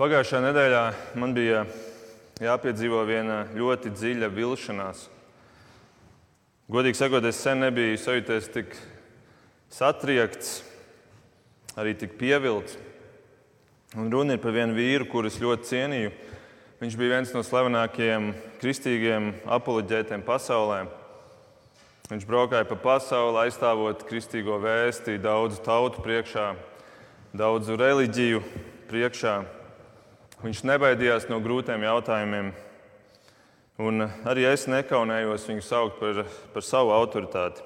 [0.00, 0.82] Pagājušajā nedēļā
[1.20, 1.58] man bija
[2.40, 5.02] jāpiedzīvo viena ļoti dziļa vilšanās.
[6.72, 8.78] Godīgi sakot, es sen nebiju sajūties tik
[9.68, 10.62] satriekts,
[11.76, 12.78] arī tik pievilts.
[14.00, 16.16] Un runa ir par vienu vīru, kurus ļoti cienīju.
[16.80, 18.32] Viņš bija viens no slavenākajiem
[18.64, 20.86] kristīgiem apoloģētiem pasaulē.
[22.08, 26.54] Viņš braukāja pa pasauli, aizstāvot kristīgo vēsti daudzu tautu priekšā,
[27.36, 28.46] daudzu reliģiju
[28.88, 29.59] priekšā.
[30.40, 32.46] Viņš nebaidījās no grūtiem jautājumiem.
[33.84, 36.22] Un arī es nekaunējos viņu saukt par,
[36.54, 37.60] par savu autoritāti,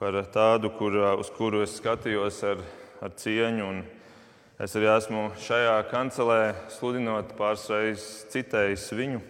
[0.00, 2.64] par tādu, kur, uz kuru es skatījos ar,
[3.04, 3.68] ar cieņu.
[3.74, 3.82] Un
[4.56, 6.40] es arī esmu šajā kancelē
[6.78, 9.20] sludinot pāris reizes citējis viņu.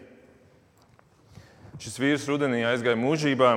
[1.83, 3.57] Šis vīrs rudenī aizgāja mūžībā,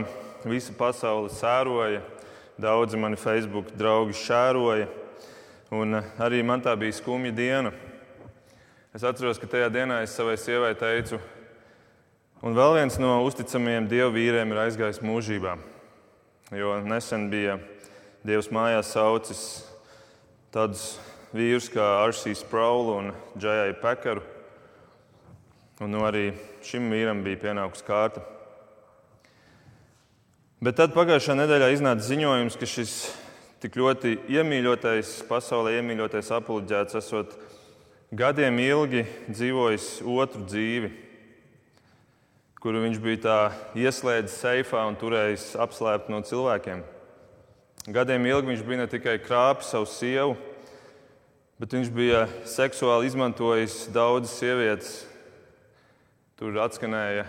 [0.50, 2.02] visa pasaule sēroja,
[2.58, 4.90] daudzi mani Facebook draugi šēroja,
[5.78, 7.78] un arī man tā bija skumja diena.
[8.94, 11.18] Es atceros, ka tajā dienā es savai sievai teicu,
[12.46, 15.56] un vēl viens no uzticamiem dievu vīriem ir aizgājis mūžībā.
[16.54, 17.56] Jo nesen bija
[18.22, 19.40] Dievs mājās saucis
[20.54, 20.84] tādus
[21.34, 24.22] vīrus kā Arsīs Spraulu un Džajai Pekaru.
[25.82, 26.28] Un nu, arī
[26.62, 28.22] šim vīram bija pienākusi kārta.
[30.62, 32.94] Bet tad pagājušā nedēļā iznāca ziņojums, ka šis
[33.66, 37.34] tik ļoti iemīļotais, pasaulē iemīļotais apulģēts esot
[38.14, 40.92] gadiem ilgi dzīvojis otru dzīvi,
[42.62, 43.38] kuru viņš bija tā
[43.80, 46.84] ieslēdzis seifā un turējis apslēptu no cilvēkiem.
[47.94, 50.38] Gadiem ilgi viņš bija ne tikai krāpis savu sievu,
[51.60, 54.94] bet viņš bija seksuāli izmantojis daudzas sievietes.
[56.40, 57.26] Tur atskanēja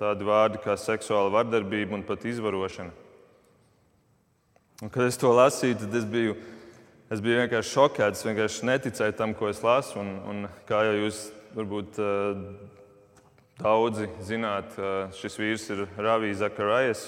[0.00, 2.92] tādi vārdi kā seksuāla vardarbība un pat izvarošana.
[4.82, 6.34] Un, kad es to lasīju, tad es biju
[7.06, 10.00] Es biju vienkārši šokēts, vienkārši neticēju tam, ko es lasu.
[10.00, 11.20] Un, un, kā jau jūs
[11.54, 12.40] varbūt uh,
[13.60, 17.04] daudzi zināt, uh, šis vīrs ir Ravijs Zakarājas.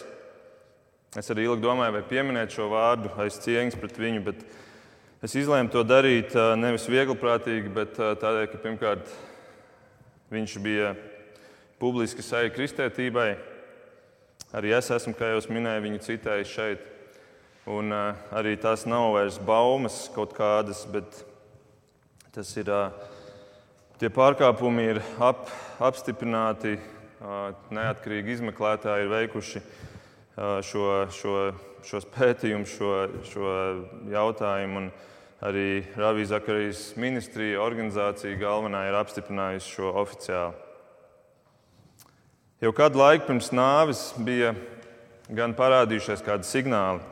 [1.18, 4.44] Es arī ilgi domāju, vai pieminēt šo vārdu aiz cieņas pret viņu, bet
[5.26, 9.10] es izlēmu to darīt uh, nevis viegliprātīgi, bet tādēļ, ka pirmkārt
[10.30, 10.92] viņš bija
[11.82, 13.32] publiski seja kristētībai.
[14.54, 16.86] Arī es esmu, kā jau minēju, viņu citējis šeit.
[17.68, 21.18] Un arī tās nav vairs baumas kaut kādas, bet
[22.32, 22.70] tas ir.
[23.98, 25.50] Tie pārkāpumi ir ap,
[25.82, 26.78] apstiprināti.
[27.74, 29.62] Neatkarīgi izmeklētāji ir veikuši
[30.64, 31.34] šo, šo,
[31.84, 32.92] šos pētījumus, šo,
[33.26, 33.52] šo
[34.14, 34.84] jautājumu.
[34.84, 34.88] Un
[35.44, 40.54] arī Ravijas Zakarijas ministrija, organizācija galvenā ir apstiprinājusi šo oficiāli.
[42.64, 44.54] Jau kādu laiku pirms nāves bija
[45.28, 47.02] gan parādījušies kādi signāli,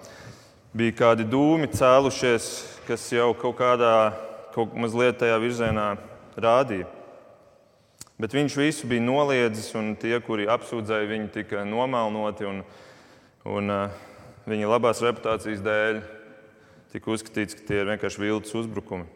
[0.77, 2.51] bija kādi dūmi cēlušies,
[2.87, 4.13] kas jau kaut kādā,
[4.55, 5.89] kaut mazliet tajā virzienā
[6.37, 6.89] rādīja.
[8.21, 12.49] Bet viņš visu bija noliedzis, un tie, kuri apsūdzēja viņu, tika nomelnoti.
[12.49, 12.63] Un,
[13.45, 14.07] un, uh,
[14.49, 16.01] viņa labās reputācijas dēļ
[16.95, 19.09] tika uzskatīts, ka tie ir vienkārši viltus uzbrukumi.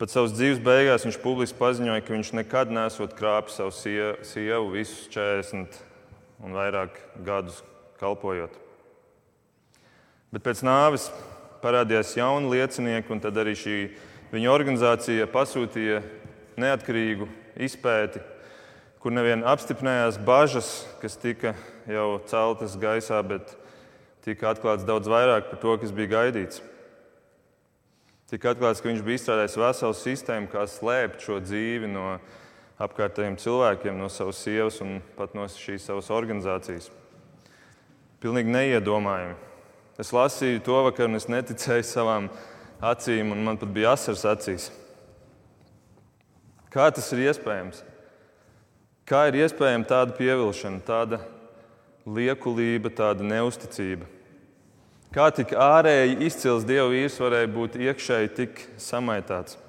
[0.00, 5.06] Pat savas dzīves beigās viņš publiski paziņoja, ka viņš nekad nesot krāpis savu sievu visus
[5.12, 5.80] 40
[6.44, 7.60] un vairāk gadus
[8.00, 8.63] kalpojot.
[10.34, 11.04] Bet pēc nāves
[11.62, 13.74] parādījās jauni liecinieki, un tad arī šī
[14.32, 16.00] viņa organizācija pasūtīja
[16.58, 17.28] neatkarīgu
[17.62, 18.18] izpēti,
[18.98, 21.52] kur nevien apstiprinājās bažas, kas tika
[21.86, 23.54] jau celtas gaisā, bet
[24.26, 26.64] tika atklāts daudz vairāk par to, kas bija gaidīts.
[28.26, 32.16] Tika atklāts, ka viņš bija izstrādājis veselu sistēmu, kā slēpt šo dzīvi no
[32.82, 36.90] apkārtējiem cilvēkiem, no savas sievas un pat no šīs savas organizācijas.
[38.18, 39.53] Pilnīgi neiedomājami.
[40.00, 42.26] Es lasīju to vakar, un es neticēju savām
[42.82, 44.70] acīm, un man pat bija asars acīs.
[46.74, 47.84] Kā tas ir iespējams?
[49.06, 51.20] Kā ir iespējama tāda pievilkšana, tāda
[52.08, 54.08] liekulība, tāda neusticība?
[55.14, 59.60] Kā tik ārēji izcils dievu vīrs varēja būt iekšēji tik samaitāts?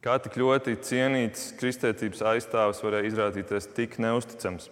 [0.00, 4.70] Kā tik ļoti cienīts kristietības aizstāvis varēja izrādīties tik neusticams?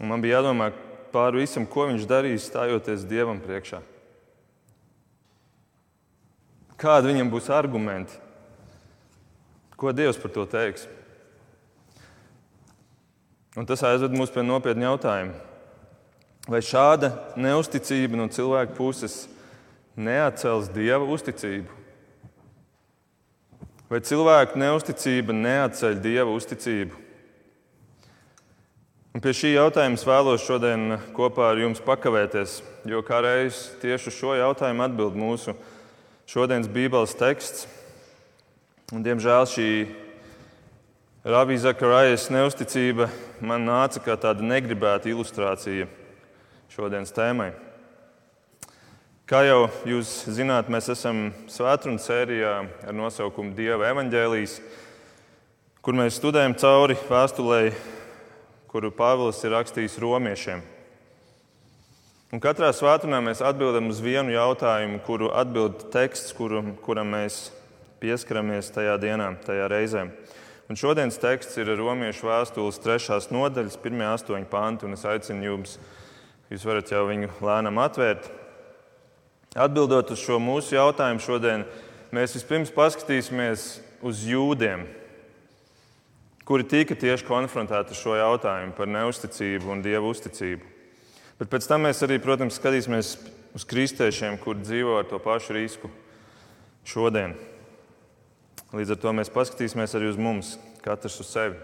[0.00, 0.70] Un man bija jādomā
[1.12, 3.82] pāri visam, ko viņš darīs, stājoties Dievam priekšā.
[6.80, 8.16] Kādi viņam būs argumenti?
[9.76, 10.86] Ko Dievs par to teiks?
[13.58, 15.36] Un tas aizved mūs pie nopietna jautājuma.
[16.48, 19.26] Vai šāda neusticība no cilvēka puses
[19.98, 21.76] neatcels dieva uzticību?
[23.90, 27.09] Vai cilvēka neusticība neatceļ dieva uzticību?
[29.10, 34.14] Un pie šī jautājuma vēlos šodien kopā ar jums pakavēties, jo kā reiz tieši uz
[34.14, 35.56] šo jautājumu atbild mūsu
[36.30, 37.66] šodienas Bībeles teksts.
[38.94, 39.66] Un, diemžēl šī
[41.26, 43.10] Rāvija Zakarājas neusticība
[43.42, 45.90] man nāca kā tāda negribēta ilustrācija
[46.70, 47.50] šodienas tēmai.
[49.26, 54.60] Kā jau jūs zināt, mēs esam svētdienas sērijā ar nosaukumu Dieva evaņģēlijas,
[55.82, 57.64] kur mēs studējam cauri vēstulē,
[58.70, 60.60] kuru Pāvils ir rakstījis romiešiem.
[62.30, 67.48] Un katrā svētdienā mēs atbildam uz vienu jautājumu, kuru atbild teksts, kuru, kuram mēs
[67.98, 70.04] pieskaramies tajā dienā, tajā reizē.
[70.70, 75.74] Un šodienas teksts ir romiešu vēstules trešās nodaļas, pirmie astoņi panti, un es aicinu jums,
[76.54, 78.30] jūs varat jau viņu lēnām atvērt.
[79.58, 81.66] Atbildot uz šo mūsu jautājumu šodien,
[82.14, 83.66] mēs vispirms paskatīsimies
[84.06, 84.86] uz jūdiem,
[86.50, 90.66] kuri tika tieši konfrontēti ar šo jautājumu par neusticību un dievu uzticību.
[91.38, 93.12] Bet pēc tam mēs arī, protams, skatīsimies
[93.54, 95.92] uz kristiešiem, kuri dzīvo ar to pašu risku
[96.90, 97.36] šodien.
[98.74, 101.54] Līdz ar to mēs paskatīsimies arī uz mums, katrs uz sevi.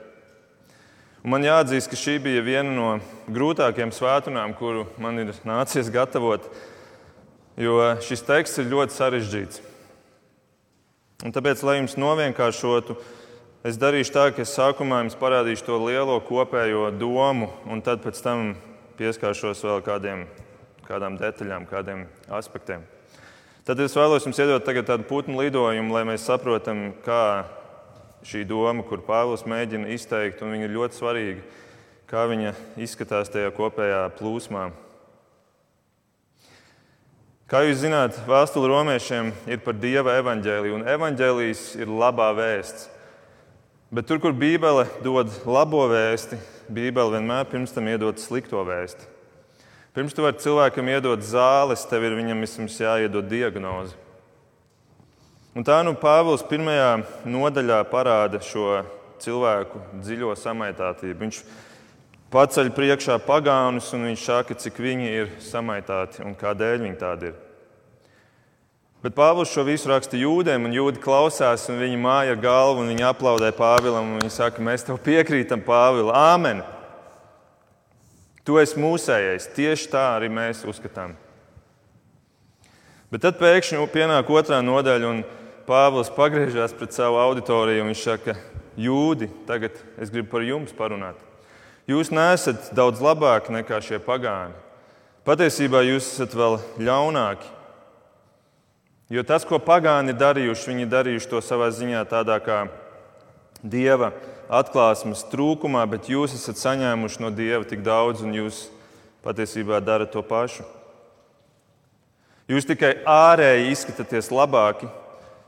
[1.27, 2.89] Un man jāatzīst, ka šī bija viena no
[3.35, 6.47] grūtākajām svētdienām, kuru man ir nācies gatavot
[7.57, 9.63] jo šis teksts ir ļoti sarežģīts.
[11.25, 12.99] Un tāpēc, lai jums novienkāršotu,
[13.67, 18.21] es darīšu tā, ka es sākumā jums parādīšu to lielo kopējo domu, un tad pēc
[18.23, 18.53] tam
[18.99, 20.23] pieskāršos vēl kādiem,
[20.87, 22.87] kādām detaļām, kādiem aspektiem.
[23.67, 27.45] Tad es vēlos jums iedot tādu putnu lidojumu, lai mēs saprotam, kā
[28.27, 31.47] šī doma, kur Pāvils mēģina izteikt, un viņa ir ļoti svarīga,
[32.07, 34.69] kā viņa izskatās tajā kopējā plūsmā.
[37.51, 42.93] Kā jūs zināt, vēstule romiešiem ir par dieva evaņģēliju, un evaņģēlijs ir labā vēsts.
[43.97, 46.37] Bet tur, kur Bībele dod labo vēsti,
[46.69, 49.07] Bībele vienmēr pirms tam iedod slikto vēsti.
[49.97, 53.97] Pirms tu vari cilvēkam iedot zāles, tev ir viņam vismaz jāiedod diagnoze.
[55.57, 56.91] Un tā nu Pāvils pirmajā
[57.25, 58.83] nodaļā parāda šo
[59.25, 61.17] cilvēku dziļo samaitātību.
[61.25, 61.41] Viņš
[62.37, 67.46] paceļ priekšā pagānus, un viņš saka, cik viņi ir samaitāti un kādēļ viņi tādi ir.
[69.05, 73.05] Bet Pāvils šo visu raksta jūdiem, un jūdi klausās, un viņi māja galvu, un viņi
[73.11, 76.65] aplaudē Pāvilam, un viņi saka, mēs tev piekrītam, Pāvila, Āmen!
[78.47, 81.17] Tu esi mūsējais, tieši tā arī mēs uzskatām.
[83.11, 85.25] Bet tad pēkšņi pienāk otrā nodaļa, un
[85.67, 88.37] Pāvils pagriežās pret savu auditoriju, un viņš saka,
[88.79, 91.19] jūdi, tagad es gribu par jums parunāt.
[91.87, 94.55] Jūs neesat daudz labāki nekā šie pagāni.
[95.27, 97.56] Patiesībā jūs esat vēl ļaunāki.
[99.07, 102.65] Jo tas, ko pagāni darījuši, viņi darījuši to savā ziņā tādā kā
[103.63, 104.11] dieva
[104.51, 108.65] atklāsmes trūkumā, bet jūs esat saņēmuši no dieva tik daudz, un jūs
[109.23, 110.67] patiesībā darat to pašu.
[112.51, 114.91] Jūs tikai ārēji izskatāties labāki,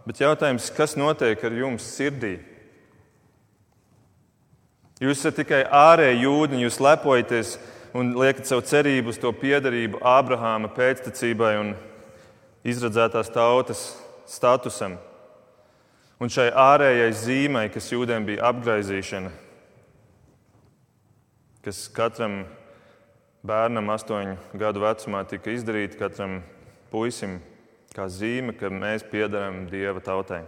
[0.06, 2.36] bet jautājums, kas notiek ar jums sirdī?
[5.02, 7.56] Jūs esat tikai ārēji jūdi, jūs lepojaties
[7.98, 11.76] un liekat savu cerību uz to piedarību Ābrahāma pēctecībai un
[12.68, 13.82] izradzētās tautas
[14.28, 14.98] statusam.
[16.18, 19.30] Un šai ārējai zīmei, kas jūdiem bija apgaizīšana,
[21.62, 22.40] kas katram
[23.46, 26.40] bērnam, astoņu gadu vecumā, tika izdarīta katram
[26.90, 27.38] puisim,
[27.94, 30.42] kā zīme, ka mēs piedarām dieva tautai.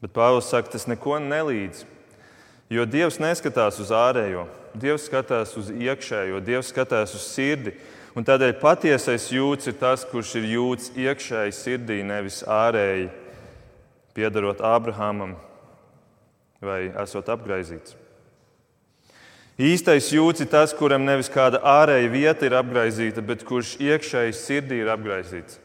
[0.00, 1.84] Bet Pāvils saka, tas neko nelīdz.
[2.70, 4.46] Jo Dievs neskatās uz ārējo,
[4.78, 7.74] Dievs skatās uz iekšējo, Dievs skatās uz sirdi.
[8.18, 13.06] Un tādēļ patiesais jūts ir tas, kurš ir jūts iekšēji sirdī, nevis ārēji,
[14.16, 15.36] piedarot Ābrahamam
[16.60, 17.94] vai esot apgaizīts.
[19.60, 24.80] Īstais jūts ir tas, kuram nevis kāda ārēja vieta ir apgaizīta, bet kurš iekšēji sirdī
[24.80, 25.60] ir apgaizīts.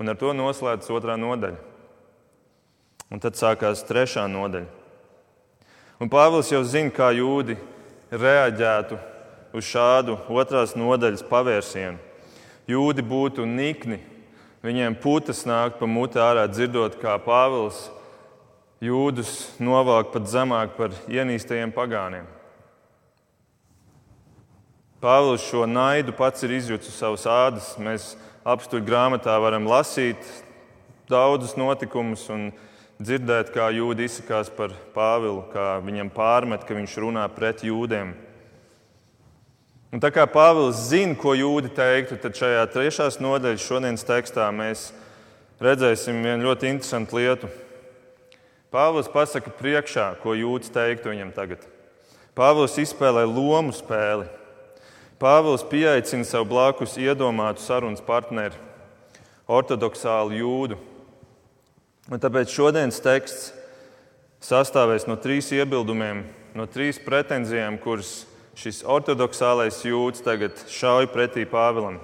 [0.00, 1.60] Un ar to noslēdzas otrā nodaļa.
[3.12, 4.66] Un tad sākās trešā nodaļa.
[6.02, 7.54] Un Pāvils jau zina, kā jūdi
[8.10, 8.98] reaģētu
[9.54, 12.00] uz šādu otrās nodaļas pavērsienu.
[12.66, 14.00] Jūdi būtu nikni,
[14.64, 17.86] viņiem putas nāk pa muti ārā dzirdot, kā Pāvils
[18.84, 22.26] jūdus novāk pat zemāk par ienīstajiem pagāniem.
[25.04, 27.74] Pāvils šo naidu pats ir izjūtis uz savas ādas.
[27.76, 28.14] Mēs
[28.48, 30.16] apstuļu grāmatā varam lasīt
[31.12, 32.48] daudzus notikumus un
[32.96, 38.14] dzirdēt, kā jūdi izsakās par Pāvilu, kā viņam pārmet, ka viņš runā pret jūdiem.
[39.94, 44.88] Un tā kā Pāvils zina, ko jūdi teiktu, tad šajā trešās nodaļas šodienas tekstā mēs
[45.62, 47.50] redzēsim vienu ļoti interesantu lietu.
[48.74, 51.62] Pāvils pasaka priekšā, ko jūds teiktu viņam tagad.
[52.34, 54.26] Pāvils izspēlē lomu spēli.
[55.22, 58.58] Pāvils pieaicina sev blakus iedomātu sarunas partneri,
[59.46, 60.82] ortodoksālu jūdu.
[62.10, 63.52] Un tāpēc šodienas teksts
[64.42, 66.26] sastāvēs no trīs iebildumiem,
[66.58, 68.24] no trīs pretenzijām, kuras
[68.58, 72.00] šis ortodoksālais jūds tagad šauj pretī Pāvilam.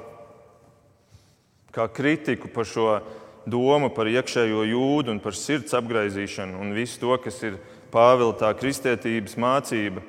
[1.71, 2.99] Kā kritiku par šo
[3.47, 8.51] domu par iekšējo jūdu un par sirds apgaizīšanu un visu to, kas ir Pāvila tā
[8.55, 10.03] kristietības mācība.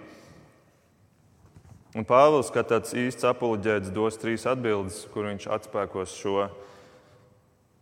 [1.98, 6.45] Un Pāvils, kā tāds īsts apoloģēts, dos trīs atbildes, kur viņš atspēkos šo,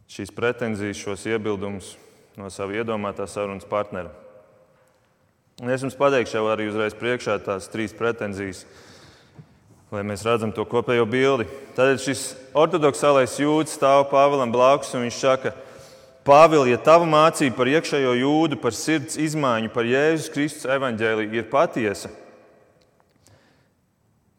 [0.09, 1.93] šīs pretenzijas, šos iebildumus
[2.39, 4.09] no sava iedomātā sarunas partnera.
[5.59, 8.61] Un es jums pateikšu jau arī uzreiz priekšā tās trīs pretenzijas,
[9.91, 11.49] lai mēs redzam to kopējo bildi.
[11.75, 15.51] Tad šis ortodoksālais jūds stāv Pāvilam blakus un viņš saka,
[16.23, 21.49] Pāvils, ja tava mācība par iekšējo jūdu, par sirds izmaiņu, par Jēzus Kristus evaņģēliju ir
[21.51, 22.11] patiesa,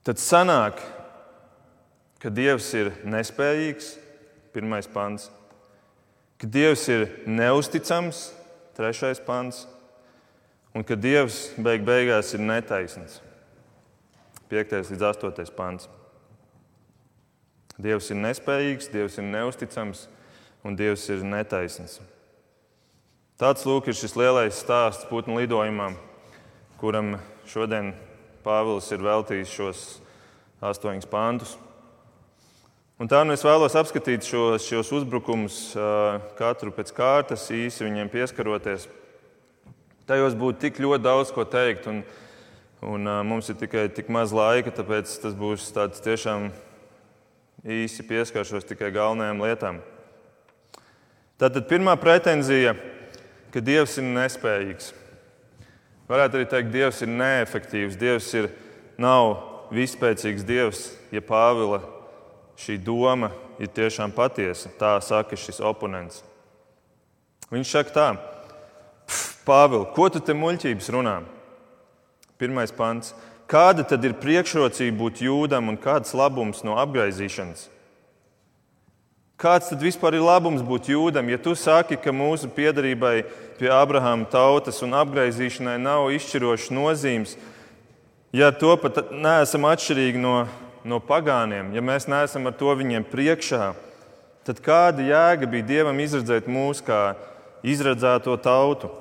[0.06, 0.80] tad sanāk,
[2.22, 3.90] ka Dievs ir nespējīgs,
[4.54, 5.28] pirmais pants,
[6.40, 8.30] ka Dievs ir neusticams,
[8.78, 9.66] trešais pants,
[10.74, 13.18] un ka Dievs beig beigās ir netaisns,
[14.50, 15.88] piektais līdz astotais pants.
[17.80, 20.04] Dievs ir nespējīgs, Dievs ir neusticams
[20.66, 21.98] un Dievs ir netaisns.
[23.40, 25.94] Tāds lūk ir šis lielais stāsts putnu lidojumā,
[26.80, 27.14] kuram
[27.48, 27.94] šodien
[28.44, 29.80] Pāvils ir veltījis šos
[30.64, 31.56] astoņus pantus.
[33.00, 35.58] Un tā nu es vēlos apskatīt šos, šos uzbrukumus
[36.36, 38.84] katru pēc kārtas, īsi viņiem pieskaroties.
[40.10, 42.00] Tajos būtu tik ļoti daudz ko teikt, un,
[42.82, 46.48] un mums ir tikai tik maz laika, tāpēc tas būs tāds tiešām
[47.62, 49.78] īsi pieskaršos tikai galvenajām lietām.
[51.38, 52.72] Tātad pirmā pretenzija,
[53.54, 54.90] ka Dievs ir nespējīgs.
[56.10, 58.50] Varētu arī teikt, Dievs ir neefektīvs, Dievs ir,
[58.98, 59.36] nav
[59.70, 60.82] vispēcīgs Dievs,
[61.14, 61.84] ja Pāvila
[62.58, 63.30] šī doma
[63.62, 64.74] ir tiešām patiesa.
[64.74, 66.24] Tā saka šis oponents.
[67.54, 68.10] Viņš saka tā,
[69.46, 71.20] Pāvils, ko tu te muļķības runā?
[72.40, 73.14] Pirmais pants.
[73.50, 77.64] Kāda tad ir priekšrocība būt jūdam un kāds labums no apgaizīšanas?
[79.40, 83.22] Kāds tad vispār ir labums būt jūdam, ja tu saki, ka mūsu piedarībai
[83.56, 87.34] pie Abrahama tautas un apgaizīšanai nav izšķirošas nozīmes,
[88.36, 90.44] ja to pat neesam atšķirīgi no,
[90.84, 93.72] no pagāniem, ja mēs neesam ar to viņiem priekšā,
[94.44, 97.16] tad kāda jēga bija Dievam izredzēt mūs kā
[97.64, 98.92] izredzēto tautu?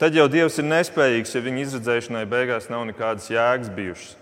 [0.00, 4.14] Tad jau Dievs ir nespējīgs, ja viņa izredzēšanai beigās nav nekādas jēgas bijušas.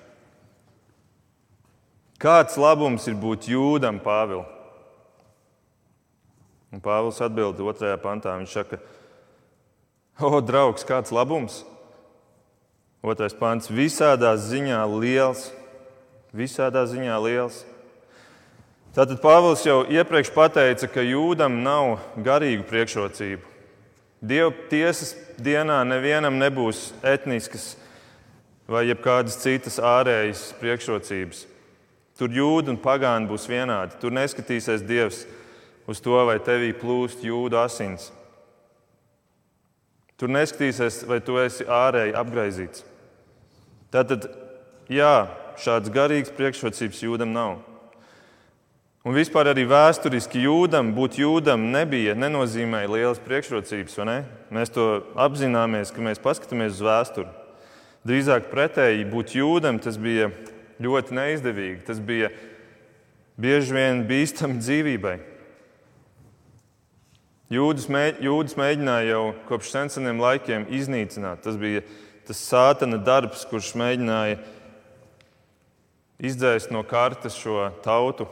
[2.19, 4.49] Kāds labums ir būt jūdam, Pāvils?
[6.75, 8.35] Un Pāvils atbild otrajā pantā.
[8.41, 8.81] Viņš saka,
[10.19, 11.63] o, draugs, kāds labums!
[12.99, 15.53] Otrais pants- visādā ziņā liels.
[16.35, 17.63] Visādā ziņā liels.
[18.93, 23.58] Tātad Pāvils jau iepriekš pateica, ka jūdam nav garīgu priekšrocību.
[24.19, 27.77] Dieva tiesas dienā nevienam nebūs etniskas
[28.69, 31.47] vai kādas citas ārējas priekšrocības.
[32.19, 33.95] Tur jūda un pagāni būs vienādi.
[34.03, 35.23] Tur neskatīsies Dievs
[35.87, 38.11] uz to, vai tevī plūst jūdu asins.
[40.19, 42.83] Tur neskatīsies, vai tu esi ārēji apgaizīts.
[43.95, 44.27] Tātad,
[44.91, 45.29] jā,
[45.63, 47.61] šāds garīgs priekšrocības jūdam nav.
[49.09, 53.95] Un vispār arī vēsturiski jūdam, būt jūdam nebija, nenozīmēja lielas priekšrocības.
[54.05, 54.17] Ne?
[54.53, 54.85] Mēs to
[55.17, 57.31] apzināmies, ka mēs paskatāmies uz vēsturi.
[58.05, 60.29] Drīzāk pretēji būt jūdam, tas bija
[60.85, 61.81] ļoti neizdevīgi.
[61.87, 62.29] Tas bija
[63.41, 65.17] bieži vien bīstami dzīvībai.
[67.57, 71.41] Jūdas, mē, jūdas mēģināja jau kopš seniem laikiem iznīcināt.
[71.47, 71.81] Tas bija
[72.29, 74.37] tas sātana darbs, kurš mēģināja
[76.21, 78.29] izdzēst no kartes šo tautu.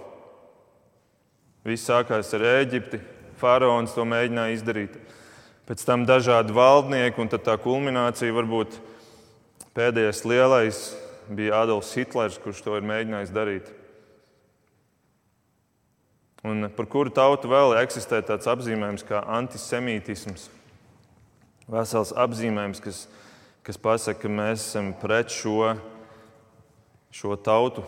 [1.67, 3.01] Viss sākās ar Eģipti.
[3.41, 4.93] Faraons to mēģināja izdarīt.
[5.67, 8.77] Pēc tam dažādi valdnieki, un tā kulminācija varbūt
[9.75, 10.85] pēdējais lielais
[11.27, 13.73] bija Adolfs Hitlers, kurš to ir mēģinājis darīt.
[16.47, 20.47] Un par kuru tautu vēl eksistē tāds apzīmējums kā antisemītisms.
[21.67, 23.05] Vesels apzīmējums, kas,
[23.67, 25.75] kas pasaka, ka mēs esam pret šo,
[27.11, 27.83] šo tautu.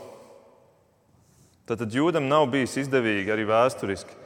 [1.68, 4.16] Tātad jūdam nav bijis izdevīgi arī vēsturiski.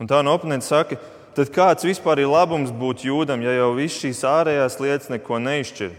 [0.00, 0.96] Un tā no oponenta saka,
[1.36, 5.92] tad kāds vispār ir labums būt jūdam, ja jau viss šīs ārējās lietas neko neizšķir?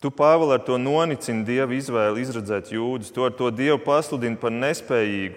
[0.00, 4.54] Tu, Pāvils, ar to nonicini Dieva izvēli izredzēt jūdus, to ar to Dievu pasludini par
[4.54, 5.36] nespējīgu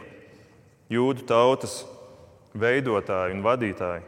[0.94, 1.82] jūdu tautas
[2.56, 4.06] veidotāji un vadītāji.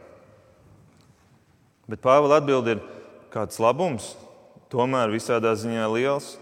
[1.86, 2.80] Bet Pāvila atbild ir
[3.30, 4.14] kāds labums.
[4.72, 6.36] tomēr visādā ziņā liels.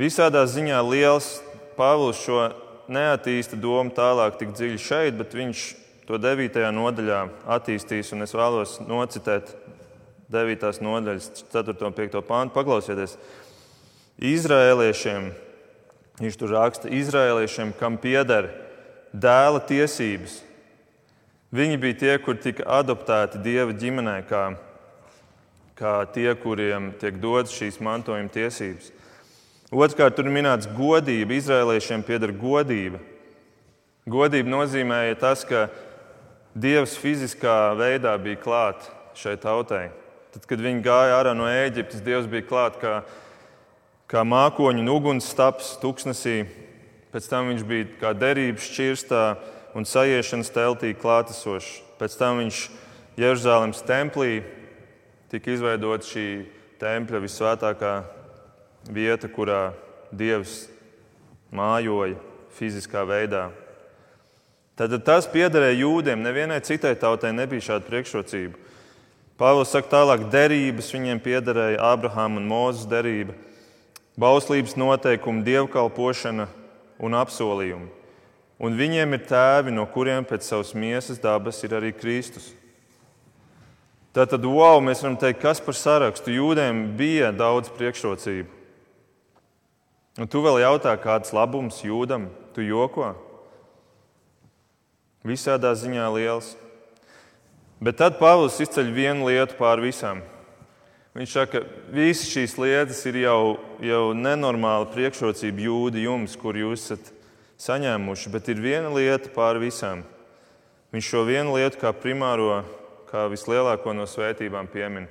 [0.00, 1.38] Visādā ziņā liels
[1.80, 2.42] Pāvils šo
[2.92, 5.62] neattīsta domu tālāk tik dziļi šeit, bet viņš
[6.04, 6.58] to 9.
[6.76, 7.20] nodaļā
[7.56, 9.54] attīstīs, un es vēlos nocitēt
[10.28, 10.66] 9.
[10.84, 11.76] nodaļas 4.
[11.88, 12.18] un 5.
[12.26, 12.54] pāntu.
[12.58, 13.16] Paklausieties,
[14.20, 15.30] Izraēliešiem,
[16.20, 18.50] viņš tur raksta, Izraēliešiem, kam pieder
[19.16, 20.42] dēla tiesības.
[21.56, 24.44] Viņi bija tie, kur tika adoptēti dieva ģimenē, kā,
[25.80, 28.92] kā tie, kuriem tiek dotas šīs mantojuma tiesības.
[29.70, 31.36] Otrkārt, tur minēts godība.
[31.38, 32.98] Izrēliešiem pieder godība.
[34.10, 35.68] Godība nozīmēja tas, ka
[36.58, 39.92] Dievs fiziskā veidā bija klāts šai tautai.
[40.34, 42.96] Tad, kad viņi gāja ārā no Ēģiptes, Dievs bija klāts kā,
[44.10, 46.42] kā mākoņu un uguns staps tuksnesī.
[47.14, 49.24] Pēc tam viņš bija kā derības šķirstā
[49.78, 51.76] un sajiešanas teltī klātesošs.
[52.02, 52.64] Pēc tam viņš
[53.22, 54.40] Jeruzalemes templī
[55.30, 56.30] tika izveidota šī
[56.82, 57.98] tempļa visvētākā
[58.90, 59.72] vieta, kurā
[60.10, 60.66] Dievs
[61.54, 62.18] mājoja
[62.58, 63.48] fiziskā veidā.
[64.78, 68.56] Tad tas piederēja jūdiem, nevienai citai tautai nebija šāda priekšrocība.
[69.40, 73.34] Pāvils saka, tālāk derības viņiem piederēja Abrahama un Mūzes derība,
[74.20, 76.48] bauslības noteikumi, dievkalpošana
[77.00, 77.88] un apsolījumi.
[78.60, 82.50] Un viņiem ir tēvi, no kuriem pēc savas miesas dabas ir arī Kristus.
[84.12, 88.59] Tātad, wow, mēs varam teikt, kas par sarakstu jūdiem bija daudz priekšrocību.
[90.18, 92.26] Un tu vēl jautā, kāds labums jūdam,
[92.56, 93.12] tu joko?
[95.22, 96.56] Visādā ziņā liels.
[97.80, 100.24] Bet tad Pāvils izceļ vienu lietu pār visām.
[101.16, 106.84] Viņš saka, ka visas šīs lietas ir jau, jau nenormāla priekšrocība jūdi jums, kur jūs
[106.86, 107.08] esat
[107.60, 110.04] saņēmuši, bet ir viena lieta pār visām.
[110.94, 112.62] Viņš šo vienu lietu kā primāro,
[113.10, 115.08] kā vislielāko no svētībām piemin.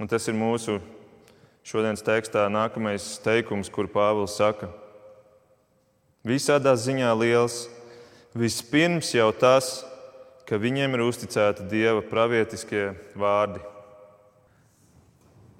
[0.00, 0.78] Un tas ir mūsu
[1.66, 4.68] šodienas tekstā nākamais teikums, kur Pāvils saka,
[6.26, 7.66] visādā ziņā liels,
[8.34, 9.80] vispirms jau tas,
[10.48, 13.62] ka viņiem ir uzticēti Dieva pravietiskie vārdi.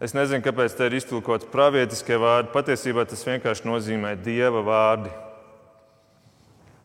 [0.03, 2.51] Es nezinu, kāpēc te ir iztulkots pravietiskie vārdi.
[2.51, 5.13] Patiesībā tas vienkārši nozīmē Dieva vārdi.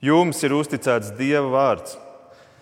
[0.05, 1.95] Jums ir uzticēts Dieva vārds,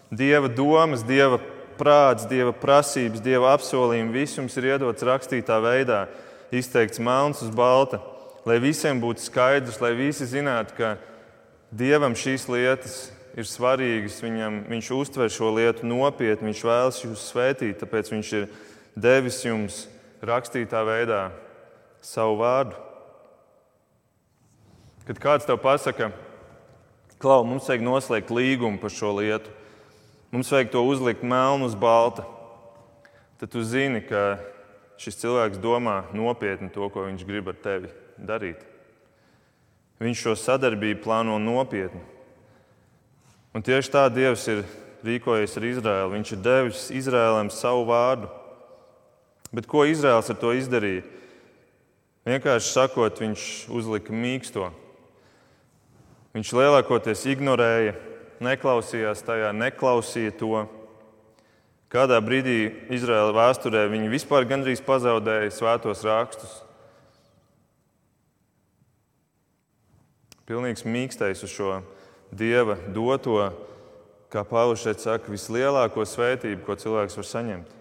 [0.08, 1.41] Dieva domas, Dieva
[1.75, 4.15] prāts, Dieva prasības, Dieva apsolījumi.
[4.15, 6.06] Viss jums ir iedots rakstītā veidā
[6.55, 7.99] izteikts melns uz balta,
[8.47, 10.95] lai visiem būtu skaidrs, lai visi zinātu, ka
[11.75, 12.97] Dievam šīs lietas
[13.35, 18.45] ir svarīgas, viņam, viņš uztver šo lietu nopietni, viņš vēlas jūs svētīt, tāpēc viņš ir
[18.95, 19.81] devis jums
[20.23, 21.25] rakstītā veidā
[22.05, 22.77] savu vārdu.
[25.05, 26.13] Kad kāds tev pasaka,
[27.15, 29.51] Klau, mums vajag noslēgt līgumu par šo lietu,
[30.35, 32.25] mums vajag to uzlikt melnu uz balta,
[33.39, 34.35] tad tu zini, ka
[35.01, 38.62] šis cilvēks domā nopietni to, ko viņš grib ar tevi darīt.
[40.01, 42.01] Viņš šo sadarbību plāno nopietni.
[43.55, 44.65] Un tieši tā Dievs ir
[45.05, 46.15] rīkojies ar Izraēlu.
[46.17, 48.27] Viņš ir devis Izraēlam savu vārdu.
[49.55, 51.05] Bet ko Izraels ar to izdarīja?
[52.25, 54.71] Vienkārši sakot, viņš uzlika mīksto.
[56.36, 57.93] Viņš lielākoties ignorēja,
[58.43, 60.65] neklausījās tajā, neklausīja to.
[61.91, 66.58] Kādā brīdī Izraēla vēsturē viņi vispār gandrīz pazaudēja svētos rakstus.
[70.50, 71.78] Pilnīgs mīkstējs uz šo
[72.36, 73.38] dieva doto,
[74.34, 77.71] kā Pāvils šeit saka, vislielāko svētību, ko cilvēks var saņemt.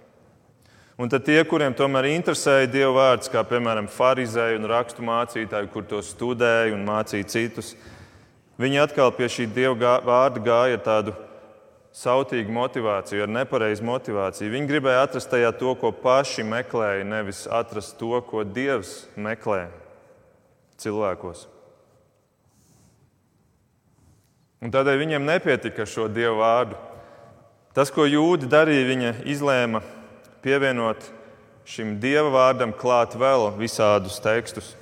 [0.94, 5.82] Un tad tie, kuriem tomēr interesēja Dieva vārds, kā piemēram farizēji un rakstu mācītāji, kur
[5.90, 7.72] to studēja un mācīja citus,
[8.62, 11.16] viņi atkal pie šī Dieva vārda gāja ar tādu
[11.94, 14.50] sautīgu motivāciju, ar nepareizu motivāciju.
[14.50, 19.68] Viņi gribēja atrast tajā to, ko paši meklēja, nevis atrast to, ko Dievs meklē
[20.82, 21.46] cilvēkos.
[24.64, 26.78] Un tādēļ viņiem nepietika šo Dievu vārdu.
[27.76, 29.82] Tas, ko jūdi darīja, viņa izlēma
[30.42, 31.04] pievienot
[31.68, 34.72] šim Dieva vārdam klāt vēl visādus tekstus.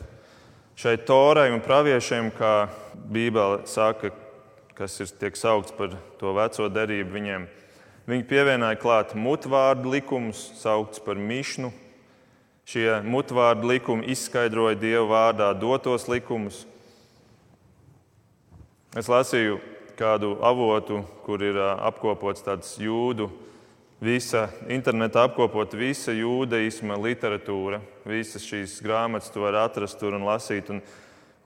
[0.79, 2.69] Šai torai un praviešiem, kā
[3.13, 4.13] Bībele saka,
[4.79, 7.47] kas ir tiek saukts par to veco derību viņiem.
[8.09, 11.71] Viņi pievienoja klāt mutvārdu likumus, saukts par mišnu.
[12.67, 16.65] Šie mutvārdu likumi izskaidroja Dieva vārdā dotos likumus.
[18.99, 19.61] Es lasīju
[19.99, 23.31] kādu avotu, kur ir apkopots tāds jūdu,
[24.03, 27.81] visa internetā apkopot visa jūdaisma literatūra.
[28.09, 30.71] Visas šīs grāmatas tu vari atrast tur un lasīt.
[30.75, 30.83] Un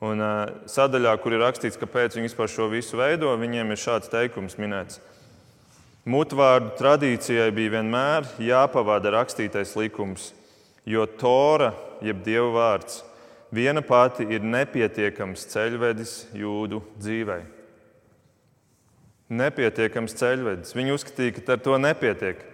[0.05, 0.21] Un
[0.69, 5.01] sadaļā, kur ir rakstīts, kāpēc viņi vispār šo visu veido, viņiem ir šāds teikums minēts.
[6.07, 10.29] Mutvārdu tradīcijai bija vienmēr jāpavada rakstītais likums,
[10.87, 11.73] jo Tora,
[12.05, 13.01] jeb Dieva vārds,
[13.51, 17.41] viena pati ir nepietiekams ceļvedis jūdu dzīvei.
[19.27, 20.77] Nepietiekams ceļvedis.
[20.77, 22.45] Viņi uzskatīja, ka ar to nepietiek.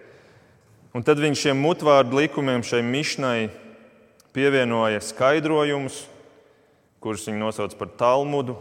[0.96, 3.50] Un tad viņš šiem mutvārdu likumiem, šai mišnai,
[4.32, 6.06] pievienoja skaidrojumus,
[7.02, 8.56] kurus viņi nosauca par Talmudu.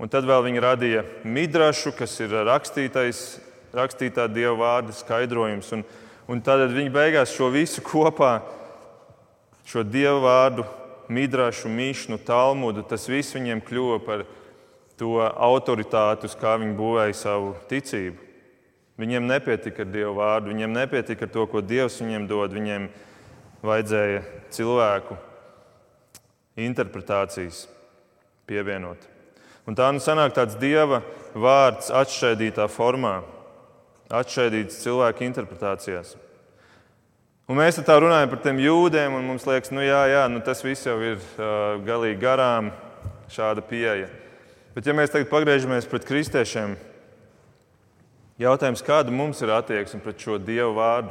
[0.00, 5.68] Un tad vēl viņi radīja midrašu, kas ir rakstītā dieva vārda skaidrojums.
[5.76, 5.84] Un,
[6.30, 8.38] un tad viņi beigās šo visu kopā,
[9.68, 10.64] šo dieva vārdu,
[11.12, 14.24] midrašu, mīšanu, talmudu, tas viss viņiem kļuva par
[15.00, 18.28] to autoritāti, uz kā viņi būvēja savu ticību.
[19.00, 22.52] Viņiem nepietika ar Dievu vārdu, viņiem nepietika ar to, ko Dievs viņiem dod.
[22.52, 22.90] Viņiem
[23.64, 24.20] vajadzēja
[24.52, 25.16] cilvēku
[26.58, 27.66] interpretācijas
[28.48, 28.98] pievienot.
[29.68, 31.02] Un tā nu sanāk tāds Dieva
[31.36, 33.20] vārds atšķaidītā formā,
[34.10, 36.16] atšķaidīts cilvēku interpretācijās.
[37.50, 40.62] Un mēs tā runājam par tiem jūdiem, un mums liekas, nu jā, jā nu tas
[40.62, 42.70] viss jau ir uh, galīgi garām,
[43.30, 44.06] šāda pieeja.
[44.74, 46.76] Bet, ja mēs tagad pagriežamies pret kristiešiem,
[48.38, 51.10] jautājums, kāda mums ir attieksme pret šo Dievu vārdu?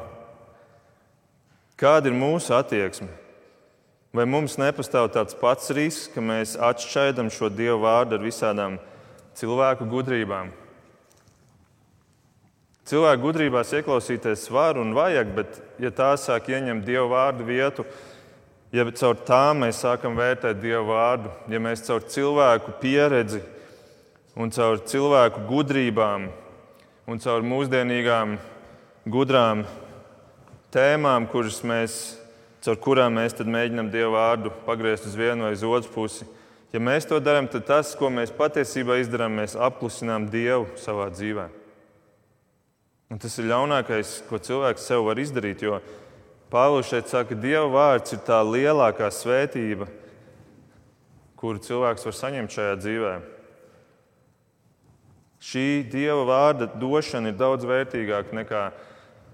[1.80, 3.12] Kāda ir mūsu attieksme?
[4.15, 8.80] Vai mums nepastāv tāds pats risks, ka mēs atšķaidām šo Dievu vārdu ar visādām
[9.38, 10.50] cilvēku gudrībām?
[12.89, 17.86] Cilvēku gudrībās ieklausīties var un vajag, bet, ja tā sāk ieņemt Dievu vārdu vietu,
[18.74, 23.43] ja caur tām mēs sākam vērtēt Dievu vārdu, ja mēs caur cilvēku pieredzi
[24.34, 26.32] un caur cilvēku gudrībām
[27.10, 28.39] un caur mūsdienīgām
[29.06, 29.63] gudrām
[30.74, 32.00] tēmām, kuras mēs,
[32.65, 36.28] caur kurām mēs mēģinām Dievu vārdu pagriezt uz vienu vai uz otru pusi.
[36.74, 41.48] Ja mēs to darām, tad tas, ko mēs patiesībā izdarām, mēs apklusinām Dievu savā dzīvē.
[43.10, 45.80] Un tas ir ļaunākais, ko cilvēks sev var izdarīt, jo
[46.50, 49.86] Pāvils šeit saka, ka Dieva vārds ir tā lielākā svētība,
[51.38, 53.12] kuru cilvēks var saņemt šajā dzīvē.
[55.45, 58.63] Šī Dieva vārda došana ir daudz vērtīgāka nekā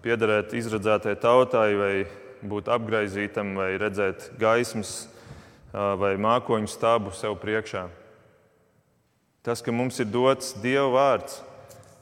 [0.04, 1.94] piederēt izradzētai tautai, vai
[2.44, 5.06] būt apgaizītam, vai redzēt gaismas
[5.74, 7.88] vai mākoņu stābu sev priekšā.
[9.46, 11.42] Tas, ka mums ir dots Dieva vārds,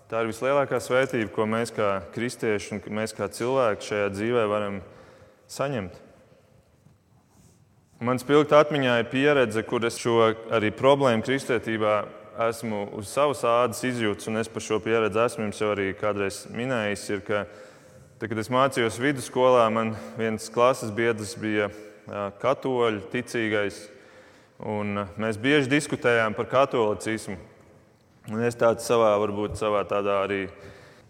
[0.08, 4.80] tā ir vislielākā svētība, ko mēs kā kristieši un mēs kā cilvēki šajā dzīvē varam
[5.52, 6.00] saņemt.
[8.04, 10.18] Man spilgti atmiņā ir pieredze, kur es šo
[10.52, 12.02] arī problēmu kristietībā
[12.50, 16.44] esmu uz savas ādas izjūtis, un es par šo pieredzi esmu jums jau arī kādreiz
[16.52, 17.06] minējis.
[17.14, 17.22] Ir,
[18.24, 21.66] tad, kad es mācījos vidusskolā, man viens klases biedrs bija
[22.40, 23.82] katoļu ticīgais,
[24.64, 27.36] un mēs bieži diskutējām par katolicismu.
[28.32, 30.46] Un es tādā savā, varbūt savā tādā arī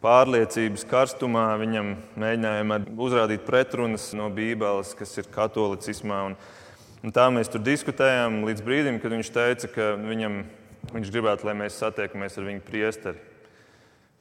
[0.01, 6.23] pārliecības karstumā viņam mēģinājām uzrādīt pretrunas no Bībeles, kas ir katolicismā.
[6.31, 6.39] Un,
[7.05, 10.41] un tā mēs tur diskutējām līdz brīdim, kad viņš teica, ka viņam,
[10.97, 13.25] viņš gribētu, lai mēs satiekamies ar viņu priesteri.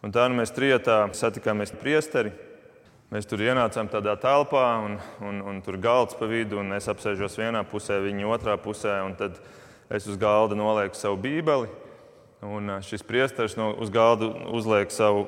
[0.05, 2.52] Un tā nu mēs trijotā satikāmies priesteri.
[3.13, 6.87] Mēs tur ienācām tādā telpā, un, un, un tur bija galds pa vidu, un es
[6.89, 8.95] apsēžos vienā pusē, viņa otrā pusē.
[9.19, 9.37] Tad
[9.93, 11.69] es uz galda nolieku savu bībeli,
[12.41, 15.27] un šis priesteris no, uz galda uzliek savu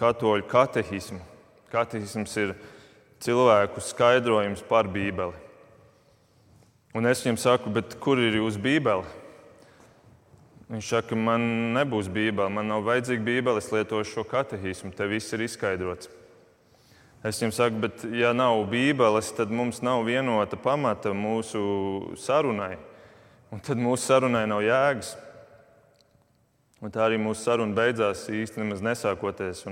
[0.00, 1.20] katoļu katehismu.
[1.68, 2.54] Katehisms ir
[3.20, 5.36] cilvēku skaidrojums par Bībeli.
[6.96, 9.04] Un es viņam saku, kur ir jūsu Bībele?
[10.72, 11.44] Viņš saka, man
[11.76, 16.08] nebūs Bībele, man nav vajadzīga Bībele, es lietošu šo katehismu, te viss ir izskaidrots.
[17.26, 22.76] Es viņam saku, bet ja nav Bībeles, tad mums nav vienota pamata mūsu sarunai.
[23.50, 25.16] Un tad mūsu sarunai nav jēgas.
[26.78, 29.64] Un tā arī mūsu saruna beidzās nemaz nesākoties.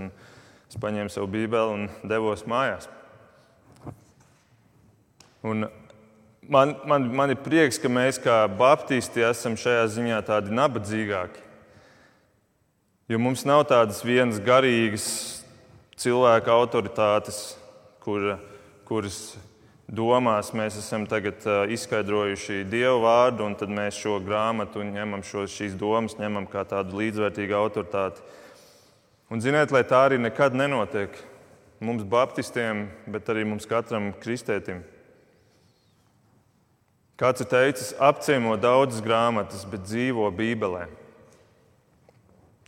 [0.67, 2.89] Es paņēmu savu bībeli un devos mājās.
[5.47, 5.69] Un
[6.49, 11.45] man, man, man ir prieks, ka mēs kā baptisti esam šajā ziņā tādi nabadzīgāki.
[13.07, 15.36] Jo mums nav tādas vienas garīgas
[15.97, 17.57] cilvēka autoritātes,
[18.05, 18.37] kur,
[18.89, 19.37] kuras
[19.87, 25.77] domās mēs esam tagad izskaidrojuši Dievu vārdu, un tad mēs šo grāmatu ņemam, šo, šīs
[25.79, 28.25] domas ņemam kā tādu līdzvērtīgu autoritāti.
[29.31, 31.17] Un ziniet, lai tā arī nekad nenotiek
[31.83, 34.85] mums, Baptistiem, bet arī mums katram kristētim.
[37.17, 40.85] Kāds ir teicis, apciemo daudzas grāmatas, bet dzīvo Bībelē.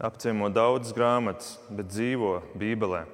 [0.01, 3.05] Apciemo daudzas grāmatas, bet dzīvo Bībelē.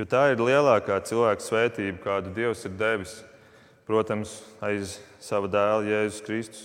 [0.00, 3.10] Jo tā ir lielākā cilvēka svētība, kādu Dievs ir devis,
[3.84, 4.30] protams,
[4.64, 6.62] aiz sava dēla Jēzus Kristus.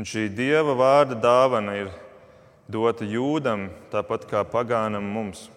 [0.00, 1.90] Un šī Dieva vārda dāvana ir
[2.64, 5.50] dota jūdam, tāpat kā pagānam mums.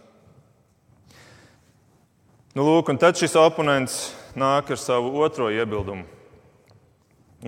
[2.51, 4.01] Nu, lūk, un tad šis oponents
[4.35, 6.03] nāk ar savu otro iebildumu.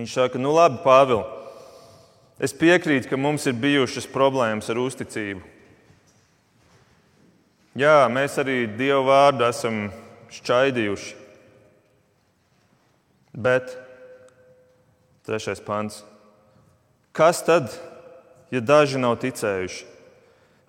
[0.00, 1.28] Viņš saka, nu labi, Pāvils,
[2.40, 5.44] es piekrītu, ka mums ir bijušas problēmas ar uzticību.
[7.78, 9.76] Jā, mēs arī Dieva vārdu esam
[10.34, 11.12] šķaidījuši.
[13.30, 13.70] Bet,
[15.22, 16.00] trešais pants,
[17.14, 17.70] kas tad,
[18.50, 19.86] ja daži nav ticējuši?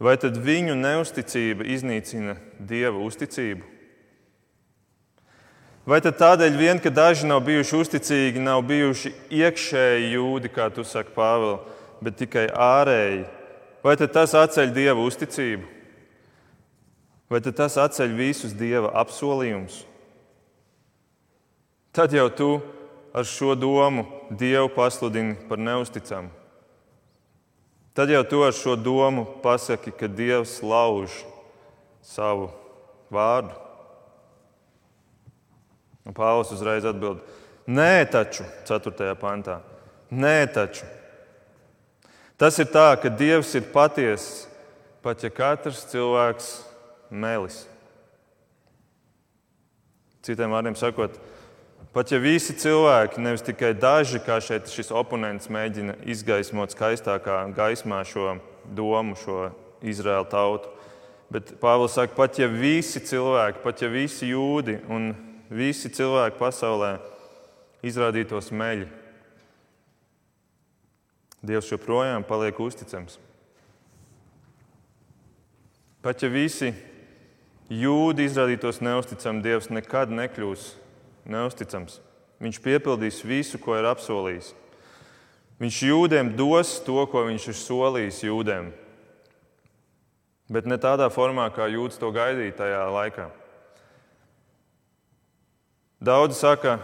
[0.01, 3.65] Vai tad viņu neusticība iznīcina Dieva uzticību?
[5.89, 10.85] Vai tad tādēļ, vien, ka daži nav bijuši uzticīgi, nav bijuši iekšēji jūdi, kā tu
[10.85, 11.63] saki, Pāvēl,
[12.05, 13.25] bet tikai ārēji?
[13.81, 15.80] Vai tad tas atceļ Dieva uzticību?
[17.31, 19.85] Vai tas atceļ visus Dieva apsolījumus?
[21.95, 22.49] Tad jau tu
[23.15, 24.03] ar šo domu
[24.35, 26.27] Dievu pasludini par neusticamu.
[27.95, 31.11] Tad jau tu ar šo domu pasaki, ka Dievs lauž
[32.03, 32.49] savu
[33.11, 33.55] vārdu.
[36.07, 37.19] Un Pāvils uzreiz atbild:
[37.67, 39.11] Nē, taču, 4.
[39.19, 39.59] pantā.
[40.11, 40.87] Nē, taču.
[42.39, 44.47] Tas ir tā, ka Dievs ir patiess,
[45.03, 46.70] pat ja katrs cilvēks
[47.11, 47.65] melis.
[50.25, 51.19] Citiem vārdiem sakot,
[51.91, 57.97] Pat ja visi cilvēki, nevis tikai daži, kā šeit šis oponents mēģina izgaismot skaistākā gaismā
[58.07, 59.49] šo domu, šo
[59.83, 60.71] Izraēlu tautu,
[61.33, 65.09] bet Pāvils saka, pat ja visi cilvēki, pat ja visi jūdi un
[65.51, 66.93] visi cilvēki pasaulē
[67.83, 68.87] izrādītos meļi,
[71.41, 73.15] Dievs joprojām paliek uzticams.
[76.05, 76.69] Pat ja visi
[77.71, 80.73] jūdi izrādītos neusticami, Dievs nekad nekļūs
[81.31, 81.99] neusticams.
[82.41, 84.51] Viņš piepildīs visu, ko ir apsolījis.
[85.61, 88.71] Viņš jūdiem dos to, ko viņš ir solījis jūdiem.
[90.51, 93.29] Bet ne tādā formā, kā jūds to gaidīja tajā laikā.
[96.01, 96.79] Daudzi saka,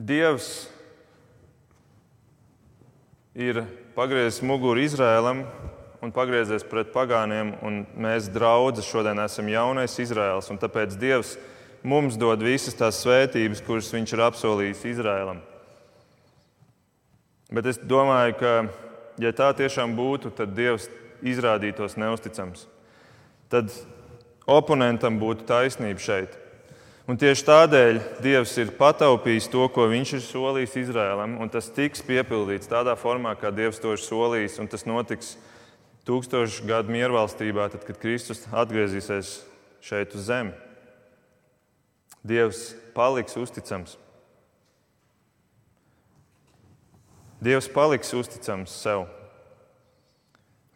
[0.00, 0.64] Dievs
[3.36, 3.60] ir
[3.92, 5.42] pagriezis muguru Izrēlam
[6.00, 10.48] un pagriezies pret pagāniem, un mēs, draugi, šodien esam jaunais Izraels.
[10.48, 11.36] Tāpēc Dievs
[11.82, 15.40] mums dod visas tās svētības, kuras viņš ir apsolījis Izrēlam.
[17.50, 18.52] Bet es domāju, ka,
[19.18, 20.86] ja tā tiešām būtu, tad Dievs
[21.26, 22.68] izrādītos neusticams.
[23.50, 23.72] Tad
[24.48, 26.36] oponentam būtu taisnība šeit.
[27.10, 32.04] Un tieši tādēļ Dievs ir pataupījis to, ko Viņš ir solījis Izrēlam, un tas tiks
[32.06, 34.60] piepildīts tādā formā, kā Dievs to ir solījis.
[34.70, 35.32] Tas notiks
[36.10, 39.38] tūkstošu gadu miervalstībā, tad, kad Kristus atgriezīsies
[39.84, 40.58] šeit uz zemes.
[42.26, 43.94] Dievs paliks uzticams.
[47.40, 49.06] Dievs paliks uzticams sev.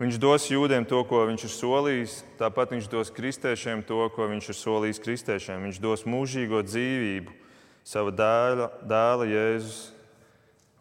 [0.00, 4.48] Viņš dos jūdiem to, ko viņš ir solījis, tāpat viņš dos kristiešiem to, ko viņš
[4.50, 5.68] ir solījis kristiešiem.
[5.68, 7.36] Viņš dos mūžīgo dzīvību
[7.84, 9.78] sava dēla, dēla Jēzus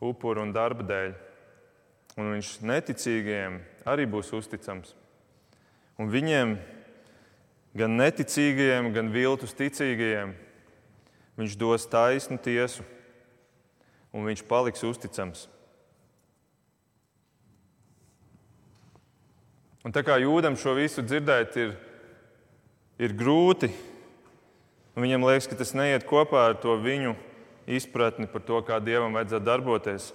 [0.03, 1.13] upuru un darba dēļ.
[2.17, 3.57] Un viņš neticīgajiem
[3.89, 4.93] arī būs uzticams.
[5.97, 6.57] Un viņiem,
[7.77, 10.35] gan neticīgajiem, gan viltus ticīgajiem,
[11.37, 12.83] Viņš dos taisnu tiesu,
[14.13, 15.47] un viņš paliks uzticams.
[19.83, 21.73] Un tā kā jūdam šo visu dzirdēt, ir,
[23.01, 23.71] ir grūti,
[24.95, 27.17] viņam liekas, ka tas neiet kopā ar to viņu
[27.65, 30.11] izpratni par to, kā dievam vajadzētu darboties,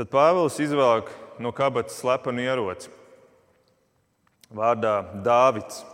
[0.00, 2.88] tad Pāvils izvelk no kabatas slepenu ieroci
[4.48, 5.84] vārdā Dāvids.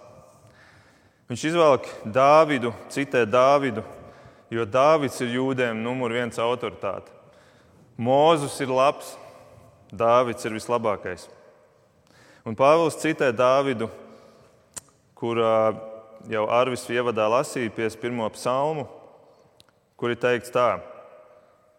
[1.27, 3.83] Viņš izvelk Dāvidu, citē Dāvidu
[4.51, 7.11] jo Dāvids ir jūdiem numur viens autoritāte.
[7.99, 9.14] Mūzus ir labs,
[9.90, 11.27] Dāvids ir vislabākais.
[12.47, 13.88] Un Pāvils citē Dāvidu,
[15.19, 15.40] kur
[16.31, 18.31] jau Arvis ievadā lasīja 51.
[18.37, 18.87] psalmu,
[19.99, 20.77] kur ir teikts tā.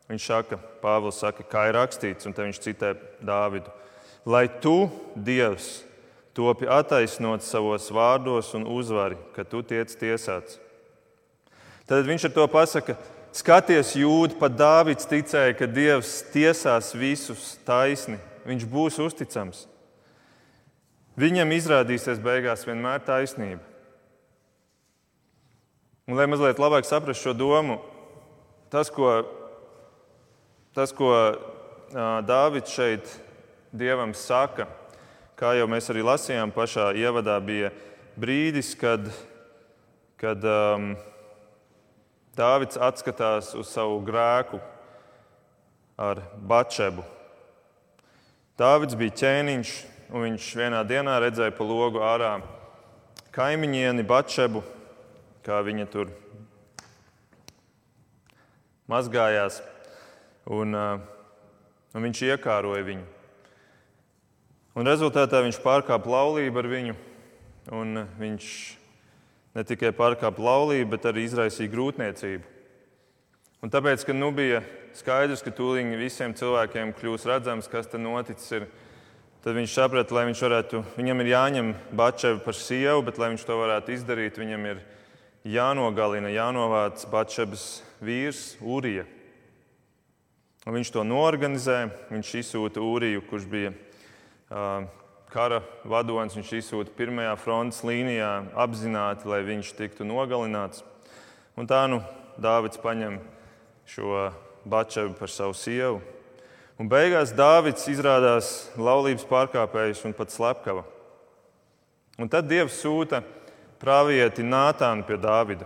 [0.08, 3.74] Viņš saka, Pāvils saka, kā ir rakstīts, un te viņš citē Dāvidu.
[4.28, 5.82] Lai tu, Dievs,
[6.36, 10.60] topi attaisnot savos vārdos un uzvari, ka tu tiec tiesāts.
[11.88, 12.96] Tad viņš ar to pasaka,
[13.36, 18.20] skaties, jūdi, pat Dāvids ticēja, ka Dievs tiesās visus taisni.
[18.48, 19.66] Viņš būs uzticams.
[21.20, 23.64] Viņam izrādīsies beigās vienmēr taisnība.
[26.08, 27.82] Un, lai mazliet labāk saprastu šo domu,
[28.72, 29.26] tas, ko,
[30.78, 31.10] tas, ko
[32.28, 33.10] Dāvids šeit
[33.74, 34.68] Dievam saka,
[35.38, 37.72] kā jau mēs arī lasījām pašā ievadā, bija
[38.14, 39.08] brīdis, kad,
[40.22, 40.92] kad um,
[42.38, 44.60] Dāvids atskatās uz savu grēku
[45.98, 47.06] ar Batšebu.
[48.62, 49.72] Dāvids bija ķēniņš,
[50.14, 52.36] un viņš vienā dienā redzēja pa logu ārā
[53.34, 54.62] kaimiņieni Batšebu,
[55.42, 56.14] kā viņa tur
[58.94, 59.58] mazgājās,
[60.48, 63.06] un, un viņš iekāroja viņu.
[64.78, 66.98] Un rezultātā viņš pārkāpa laulību ar viņu,
[68.22, 68.50] viņš
[69.58, 72.54] ne tikai pārkāpa laulību, bet arī izraisīja grūtniecību.
[73.66, 74.62] Un tāpēc, ka nu bija
[74.94, 78.68] skaidrs, ka tūlīt visiem cilvēkiem kļūs redzams, kas tur noticis, ir,
[79.42, 83.50] tad viņš saprata, lai viņš varētu, viņam ir jāņem Bačeva par sievu, bet, lai viņš
[83.50, 84.86] to varētu izdarīt, viņam ir
[85.58, 89.08] jānogalina, jānovāc Bačevas vīrs Urija.
[90.68, 91.88] Viņš to norganizē.
[92.12, 94.84] Viņš izsūta Uriju, kurš bija uh,
[95.32, 96.36] kara vadonis.
[96.36, 100.84] Viņš izsūta pirmajā frontes līnijā apzināti, lai viņš tiktu nogalināts.
[101.56, 102.02] Un tā nu
[102.38, 103.22] Dāvids paņem
[103.88, 104.28] šo
[104.68, 106.02] Bačevu par savu sievu.
[106.78, 110.84] Un beigās Dāvids izrādās laulības pārkāpējs un pat slepkava.
[112.20, 113.24] Un tad Dievs sūta
[113.82, 115.66] pravieti Nātānu pie Dāvida.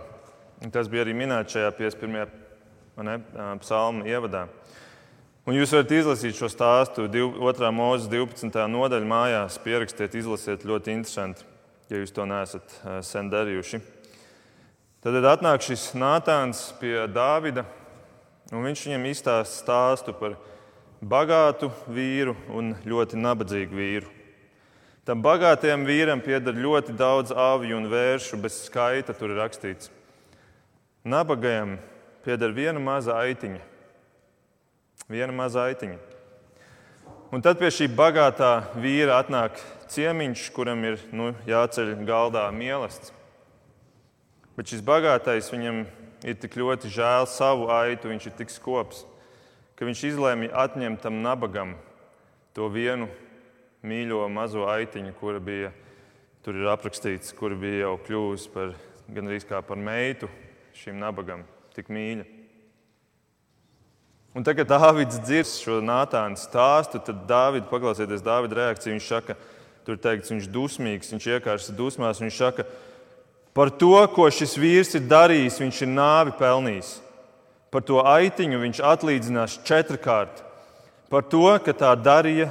[0.62, 2.38] Un tas bija arī minēts šajā 51.
[3.02, 3.18] Ne,
[3.60, 4.46] psalma ievadā.
[5.42, 7.70] Un jūs varat izlasīt šo stāstu 2.
[7.74, 8.62] mūzes 12.
[8.70, 11.46] nodaļā mājās, pierakstiet, izlasiet ļoti interesanti,
[11.90, 13.82] ja jūs to neesat sen darījuši.
[15.02, 17.66] Tad atnāk šis Nātāns pie Dāvida
[18.52, 20.34] Un viņš viņam izstāsta stāstu par
[21.00, 24.10] bagātu vīru un ļoti nabadzīgu vīru.
[25.08, 29.88] Tam bagātajam vīram pieder ļoti daudz aviju un vēršu, bez skaita tur ir rakstīts.
[31.08, 31.78] Nabagajam
[32.26, 33.71] pieder viena maza aitiņa.
[35.10, 35.98] Viena maza aitiņa.
[37.32, 39.56] Un tad pie šī bagātā vīra atnāk
[39.90, 43.18] ciemiņš, kuram ir nu, jāceļ galdā mīlestības.
[44.52, 45.86] Bet šis bagātais viņam
[46.28, 49.06] ir tik ļoti žēl savu aitu, viņš ir tik skops,
[49.74, 51.72] ka viņš izlēma atņemt tam nabagam
[52.52, 53.08] to vienu
[53.82, 55.72] mīļo mazo aitiņu, kura bija,
[56.44, 58.76] tur aprakstīts, kura bija jau kļuvusi par
[59.08, 60.28] gandrīz kā par meitu
[60.76, 62.41] šim nabagam, tik mīļa.
[64.32, 69.36] Un tagad Dārvids dzird šo nātānu stāstu, tad Dārvids, paklausieties Dārvida reakciju, viņš saka,
[69.84, 72.64] tur teikts, viņš ir dusmīgs, viņš iekārs dusmās, viņš saka,
[73.52, 76.94] Par to, ko šis vīrs ir darījis, viņš ir nāvi pelnījis.
[77.72, 80.40] Par to aitiņu viņš atlīdzinās četrkārt.
[81.12, 82.48] Par to, ka tā darīja,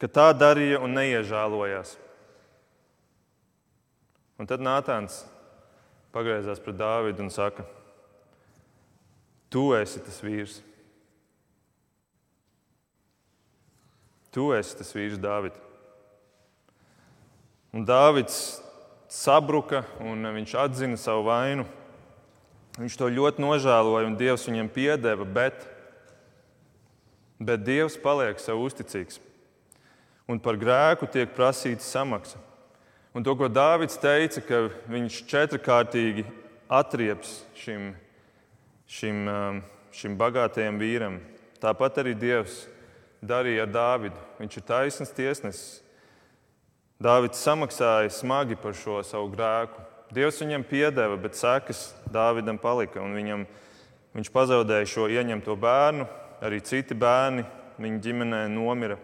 [0.00, 1.92] ka tā darīja un neiežēlojās.
[4.40, 5.22] Un tad Nātāns
[6.12, 7.64] pagriezās pret Dāvidu un saka:
[9.52, 10.60] Tu esi tas vīrs.
[14.34, 15.54] Tu esi tas vīrs, Dāvid.
[17.72, 18.58] Un Dāvids
[19.12, 21.66] sabruka un viņš atzina savu vainu.
[22.76, 25.62] Viņš to ļoti nožēloja un Dievs viņam piedeva, bet,
[27.40, 29.22] bet Dievs paliek sev uzticīgs.
[30.28, 32.42] Un par grēku tiek prasīta samaksa.
[33.16, 34.58] Un to, ko Dārvids teica, ka
[34.92, 36.26] viņš četrkārtīgi
[36.68, 37.94] atrieps šim,
[38.86, 39.60] šim, um,
[39.94, 41.18] šim bagātajam vīram,
[41.62, 42.64] tāpat arī Dievs
[43.24, 44.22] darīja ar Dāvidu.
[44.40, 45.82] Viņš ir taisns tiesnesis.
[47.02, 49.82] Dāvids samaksāja smagi par šo savu grēku.
[50.16, 53.02] Dievs viņam piedeva, bet sekas Dāvidam palika.
[53.02, 53.44] Viņam,
[54.16, 56.06] viņš pazaudēja šo ieņemto bērnu,
[56.46, 57.44] arī citi bērni
[57.82, 58.96] viņa ģimenē nomira.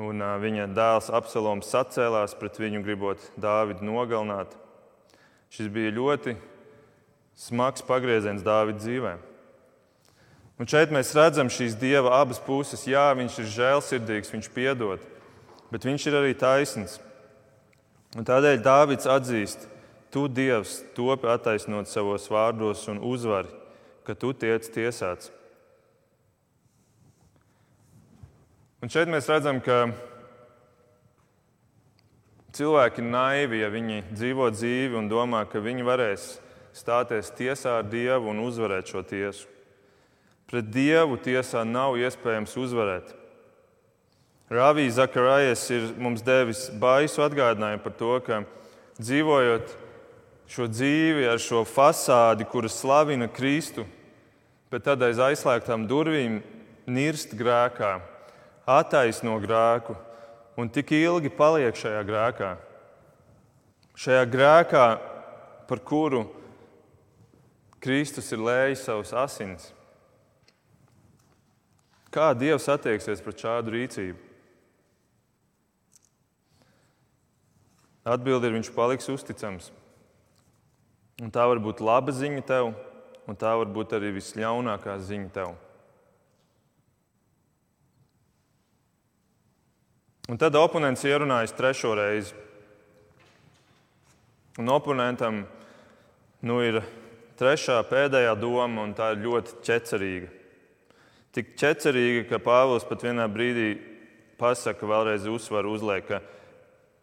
[0.00, 4.54] Un, uh, viņa dēls Absaloms sacēlās pret viņu, gribot Dāvidu nogalināt.
[5.52, 6.38] Šis bija ļoti
[7.42, 9.14] smags pagrieziens Dāvida dzīvē.
[10.60, 12.84] Un šeit mēs redzam šīs dieva abas puses.
[12.86, 15.02] Jā, viņš ir žēlsirdīgs, viņš piedod
[15.72, 16.98] bet viņš ir arī taisns.
[18.12, 19.64] Un tādēļ Dāvids atzīst,
[20.12, 23.48] tu Dievs topi attaisnot savos vārdos un uzvari,
[24.04, 25.32] ka tu tiec tiesāts.
[28.82, 29.94] Un šeit mēs redzam, ka
[32.52, 36.26] cilvēki ir naivi, ja viņi dzīvo dzīvi un domā, ka viņi varēs
[36.76, 39.48] stāties tiesā ar Dievu un uzvarēt šo tiesu.
[40.48, 43.12] Pret Dievu tiesā nav iespējams uzvarēt.
[44.52, 48.42] Rāvijas Zakarājas ir mums devis baisu atgādinājumu par to, ka
[49.00, 49.72] dzīvojot
[50.52, 53.86] šo dzīvi ar šo fasādi, kuras slavina Kristu,
[54.68, 56.42] bet tad aiz aizslēgtām durvīm
[56.84, 57.94] nirst grēkā,
[58.68, 59.96] attaisno grēku
[60.60, 62.52] un tik ilgi paliek šajā grēkā.
[63.96, 64.86] Šajā grēkā,
[65.68, 66.26] par kuru
[67.82, 69.70] Kristus ir lējis savus asins.
[72.12, 74.28] Kā Dievs attieksies pret šādu rīcību?
[78.02, 79.70] Atbilde ir, viņš paliks uzticams.
[81.22, 82.72] Un tā var būt laba ziņa tev,
[83.30, 85.52] un tā var būt arī visļaunākā ziņa tev.
[90.30, 92.34] Un tad oponents ierunājas trešo reizi.
[94.58, 95.44] Un oponentam
[96.42, 96.82] nu, ir
[97.38, 100.30] trešā, pēdējā doma, un tā ir ļoti ķecerīga.
[101.32, 103.70] Tik ķecerīga, ka Pāvils pat vienā brīdī
[104.40, 106.20] pasaka, vēlreiz uzsvaru uzliek, ka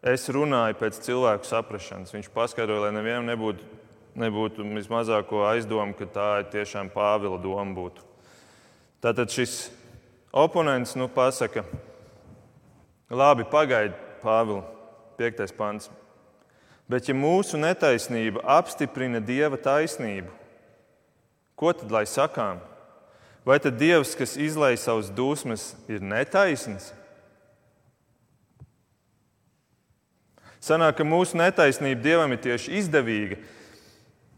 [0.06, 2.14] es runāju pēc cilvēku saprašanas.
[2.14, 3.66] Viņš paskaidroja, lai nevienam nebūtu,
[4.20, 8.06] nebūtu vismazāko aizdomu, ka tā ir tiešām Pāvila doma būtu.
[9.02, 9.70] Tātad šis
[10.30, 11.64] oponents nu, pasaka,
[13.10, 14.68] labi, pagaidi, Pāvils,
[15.20, 15.56] 5.
[15.56, 15.90] pants.
[16.90, 20.32] Bet, ja mūsu netaisnība apstiprina dieva taisnību,
[21.54, 22.58] ko tad lai sakām?
[23.46, 26.90] Vai tad dievs, kas izlaiž savus dusmas, ir netaisns?
[30.60, 33.38] Sanāk, ka mūsu netaisnība dievam ir tieši izdevīga,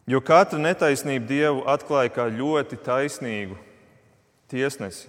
[0.06, 3.56] jo katra netaisnība dievu atklāja kā ļoti taisnīgu
[4.52, 5.08] tiesnesi.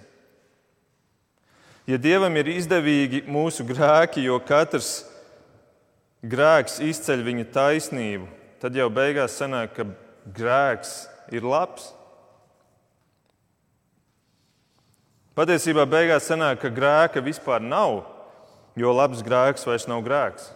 [1.86, 5.02] Ja dievam ir izdevīgi mūsu grēki, jo katrs
[6.24, 8.28] grēks izceļ viņa taisnību,
[8.62, 9.86] tad jau beigās sanāk, ka
[10.36, 11.04] grēks
[11.34, 11.92] ir labs.
[15.34, 18.04] Patiesībā beigās sanāk, ka grēka vispār nav,
[18.78, 20.52] jo labs grēks vairs nav grēks.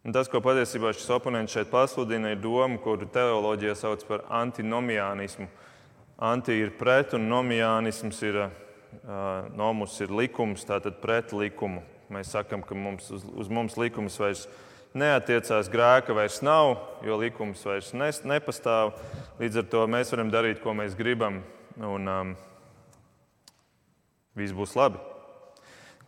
[0.00, 5.44] Un tas, ko patiesībā šis oponents šeit pasludina, ir doma, kuru teoloģija sauc par antinomiānismu.
[6.20, 8.38] Anti ir pret, un nomiānisms ir,
[9.56, 11.84] nomus ir likums, tātad pret likumu.
[12.10, 14.48] Mēs sakām, ka mums, uz, uz mums likums vairs
[14.98, 16.74] neatiecās, grēka vairs nav,
[17.06, 18.96] jo likums vairs nes, nepastāv.
[19.38, 21.40] Līdz ar to mēs varam darīt, ko mēs gribam,
[21.78, 22.32] un um,
[24.34, 24.98] viss būs labi.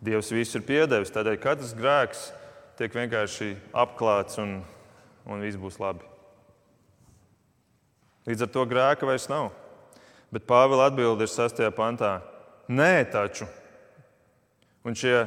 [0.03, 2.25] Dievs visu ir piedevis, tādēļ katrs grēks
[2.81, 3.53] tiek vienkārši
[3.85, 4.57] apklāts un,
[5.31, 6.03] un viss būs labi.
[8.27, 9.53] Līdz ar to grēka vairs nav.
[10.35, 11.63] Bet Pāvila atbilde ir 6.
[11.77, 12.17] pantā:
[12.67, 13.47] Nē, taču.
[14.83, 15.27] Un šie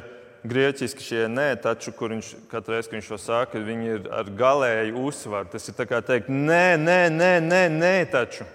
[0.50, 4.30] grieķiski šie nē, taču, kur viņš katru reizi, kad viņš to saka, viņi ir ar
[4.38, 5.50] galēju uzsvaru.
[5.52, 8.46] Tas ir kā teikt, nē, nē, nē, nē, nē taču.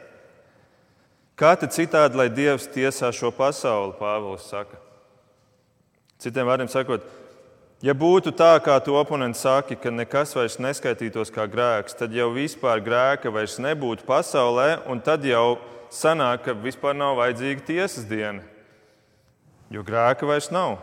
[1.40, 4.78] Kā tad citādi, lai Dievs tiesā šo pasauli, Pāvils saka?
[6.22, 7.08] Citiem vārdiem sakot,
[7.82, 12.28] Ja būtu tā, kā tu oponents saki, ka nekas vairs neskaitītos kā grēks, tad jau
[12.30, 15.58] vispār grēka vairs nebūtu pasaulē, un tad jau
[15.90, 18.46] sanāk, ka vispār nav vajadzīga tiesas diena.
[19.74, 20.78] Jo grēka vairs nav.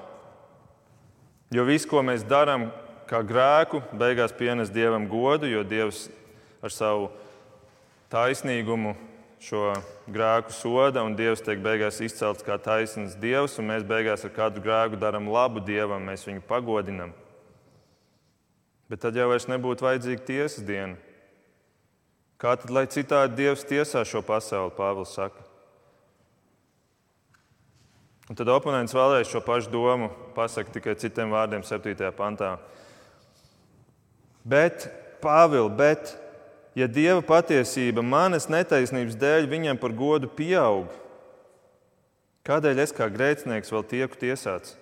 [1.55, 2.69] Jo viss, ko mēs darām
[3.09, 6.09] kā grēku, beigās pienes dievam godu, jo dievs
[6.61, 7.09] ar savu
[8.13, 8.97] taisnīgumu
[9.41, 9.73] šo
[10.11, 14.63] grēku soda, un Dievs tiek beigās izcelts kā taisnīgs Dievs, un mēs beigās ar kādu
[14.65, 17.15] grēku darām labu Dievam, mēs viņu pagodinam.
[18.89, 20.97] Bet tad jau vairs nebūtu vajadzīga tiesas diena.
[22.39, 25.48] Kā tad, lai citādi Dievs tiesā šo pasauli, Pāvils saka?
[28.29, 31.97] Un tad oponents vēlreiz šo pašu domu pasakā tikai citiem vārdiem, 7.
[32.13, 32.59] pantā.
[34.45, 34.85] Bet,
[35.23, 36.13] Pāvils, bet
[36.77, 40.93] ja dieva patiesība manas netaisnības dēļ viņam par godu pieaug,
[42.45, 44.77] kādēļ es kā grēcinieks vēl tieku tiesāts?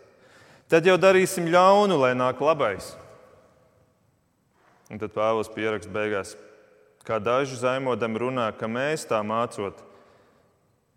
[0.67, 2.97] Tad jau darīsim ļaunu, lai nāk labais.
[4.91, 6.35] Un tad Pāvils pierakst beigās,
[7.07, 9.79] kā daži zaimodam runā, ka mēs tā mācot,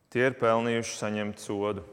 [0.09, 1.85] tie ir pelnījuši saņemt sodu.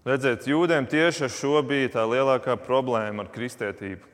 [0.00, 4.06] Redziet, jūdiem tieši ar šo bija tā lielākā problēma ar kristietību.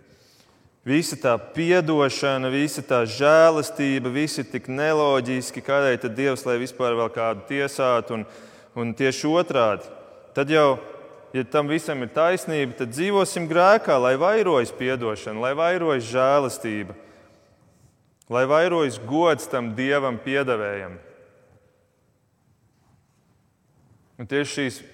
[0.87, 6.95] Visa tā piedošana, visa tā žēlastība, viss ir tik neloģiski, kādēļ tad Dievs lai vispār
[6.99, 8.26] vēl kādu tiesātu, un,
[8.78, 9.87] un tieši otrādi.
[10.34, 10.78] Tad jau,
[11.34, 16.99] ja tam visam ir taisnība, tad dzīvosim grēkā, lai vairojas piedošana, lai vairojas žēlastība,
[18.30, 20.99] lai vairojas gods tam Dievam piedevējam.
[24.18, 24.84] Un tieši šīs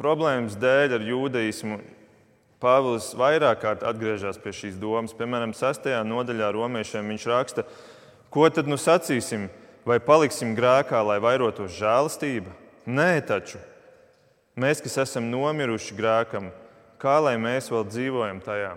[0.00, 1.80] problēmas dēļ ar jūdaismu
[2.62, 5.14] Pāvils vairāk kārt atgriežas pie šīs domas.
[5.18, 5.88] Piemēram, 6.
[6.06, 7.64] nodaļā romiešiem viņš raksta,
[8.30, 9.48] ko tad nu sacīsim,
[9.82, 12.54] vai paliksim grēkā, lai vairotos žēlastība?
[12.86, 13.58] Nē, taču
[14.54, 16.52] mēs, kas esam nomiruši grēkam,
[17.02, 18.76] kā lai mēs vēl dzīvojam tajā?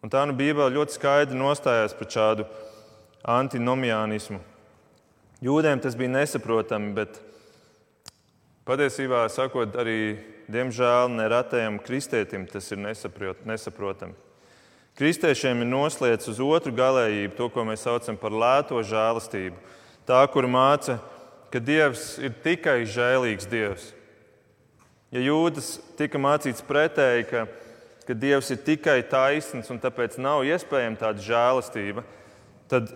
[0.00, 2.48] Un tā nu Bībele ļoti skaidri nostājās pret šādu
[3.28, 4.40] antinomiānismu.
[5.44, 7.20] Jūdiem tas bija nesaprotami, bet
[8.70, 10.00] patiesībā sakot, arī
[10.50, 14.16] Diemžēl neretajam kristietim tas ir nesaprotami.
[14.98, 19.54] Kristiešiem ir noslēdz uz otru galējību to, ko mēs saucam par lēto žēlastību.
[20.08, 20.98] Tā, kur māca,
[21.54, 23.86] ka Dievs ir tikai žēlīgs Dievs.
[25.14, 27.46] Ja jūdas tika mācīts pretēji, ka,
[28.08, 32.02] ka Dievs ir tikai taisns un tāpēc nav iespējama tāda žēlastība,
[32.70, 32.90] tad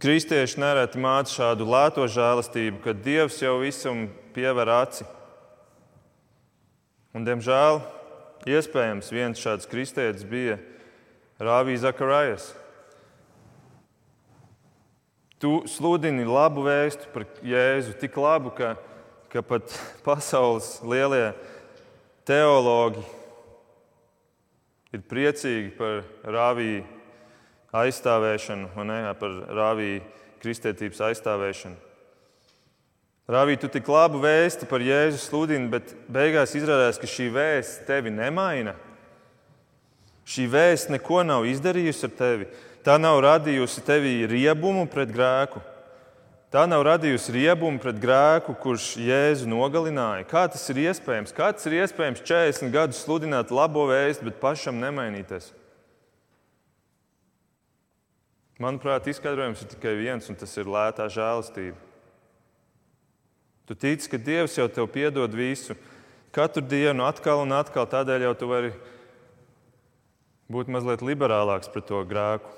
[0.00, 5.06] kristieši nereti māca šādu lēto žēlastību, ka Dievs jau visam piever aci.
[7.14, 7.78] Un, diemžēl
[8.50, 10.58] iespējams viens šāds kristietis bija
[11.38, 12.48] Rāvijas Zakarājas.
[15.38, 18.74] Tu sludini labu vēstu par Jēzu, tik labu, ka,
[19.30, 19.70] ka pat
[20.06, 21.32] pasaules lielie
[22.26, 23.02] teologi
[24.94, 26.84] ir priecīgi par Rāviju
[27.74, 30.02] aizstāvēšanu, ne, par Rāviju
[30.42, 31.93] kristietības aizstāvēšanu.
[33.24, 38.10] Rāvī, tu tik labu vēsti par Jēzu sludini, bet beigās izrādās, ka šī vēsts tevi
[38.12, 38.74] nemaina.
[40.28, 42.48] Šī vēsts neko nav izdarījusi ar tevi.
[42.84, 45.62] Tā nav radījusi tevī riebumu pret grēku.
[46.52, 50.28] Tā nav radījusi riebumu pret grēku, kurš Jēzu nogalināja.
[50.28, 51.32] Kā tas ir iespējams?
[51.34, 55.48] Kā tas ir iespējams 40 gadus sludināt labo vēstu, bet pašam nemainīties?
[58.60, 61.93] Manuprāt, izskaidrojums ir tikai viens, un tas ir lētā žēlastība.
[63.64, 65.76] Tu tici, ka Dievs jau tev piedod visu,
[66.34, 67.86] katru dienu, atkal un atkal.
[67.88, 68.72] Tādēļ jau tu vari
[70.52, 72.50] būt mazliet liberālāks pret to grēku.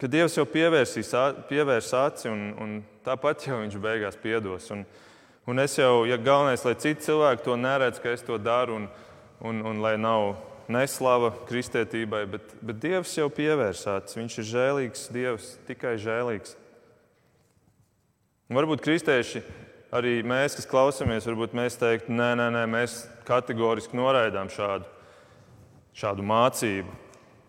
[0.00, 1.12] Ka Dievs jau pievērsīs,
[1.50, 4.70] pievērs aci, un, un tāpat jau viņš beigās piedos.
[4.72, 4.86] Un,
[5.44, 8.88] un es jau, ja galvenais, lai citi cilvēki to neredz, ka es to daru, un,
[9.44, 10.38] un, un lai nav
[10.72, 14.16] neslava kristietībai, bet, bet Dievs jau pievērsās.
[14.16, 16.56] Viņš ir žēlīgs Dievs, tikai žēlīgs.
[18.50, 19.44] Un varbūt kristieši,
[19.94, 24.88] arī mēs, kas klausāmies, varbūt mēs teiktu, nē, nē, nē, mēs kategoriski noraidām šādu,
[25.94, 26.96] šādu mācību.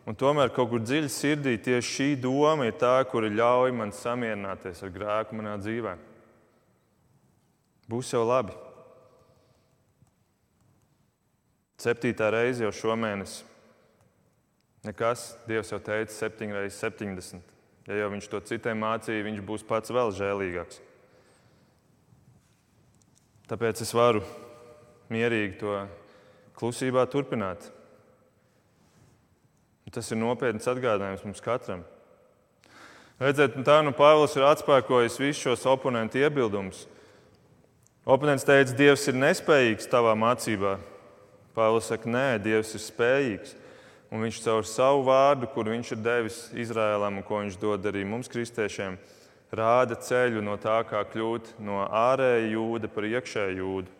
[0.05, 4.83] Un tomēr kaut kur dziļi sirdī tieši šī doma ir tā, kura ļauj man samierināties
[4.85, 5.95] ar grēku manā dzīvē.
[7.89, 8.53] Būs jau labi.
[11.81, 13.39] Septītā reize jau šomēnes.
[14.85, 17.41] Nekas, Dievs jau teica, 7 reizes 70.
[17.89, 20.90] Ja jau viņš to citiem mācīja, viņš būs pats vēl žēlīgāks.
[23.51, 24.21] Tāpēc es varu
[25.11, 25.73] mierīgi to
[26.55, 27.65] klusībā turpināt.
[29.91, 31.81] Tas ir nopietns atgādinājums mums katram.
[33.19, 36.85] Redziet, tā nu Pāvils ir atspēkojis visus šos oponentu iebildumus.
[38.07, 40.77] Oponents teica, Dievs ir nespējīgs tavā mācībā.
[41.51, 43.57] Pāvils saka, nē, Dievs ir spējīgs.
[44.15, 48.07] Un viņš caur savu vārdu, kur viņš ir devis Izrēlam un ko viņš dod arī
[48.07, 48.95] mums, kristiešiem,
[49.51, 53.97] rāda ceļu no tā, kā kļūt no ārēja jūda par iekšēju jūdu.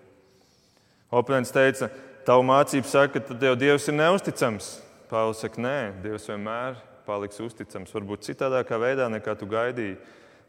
[1.12, 1.90] Oponents teica,
[2.28, 4.78] tavu mācību saka, ka tev Dievs ir neusticams.
[5.12, 7.92] Pāvils saka, nē, Dievs vienmēr paliks uzticams.
[7.92, 9.98] Varbūt citādākā veidā nekā tu gaidīji,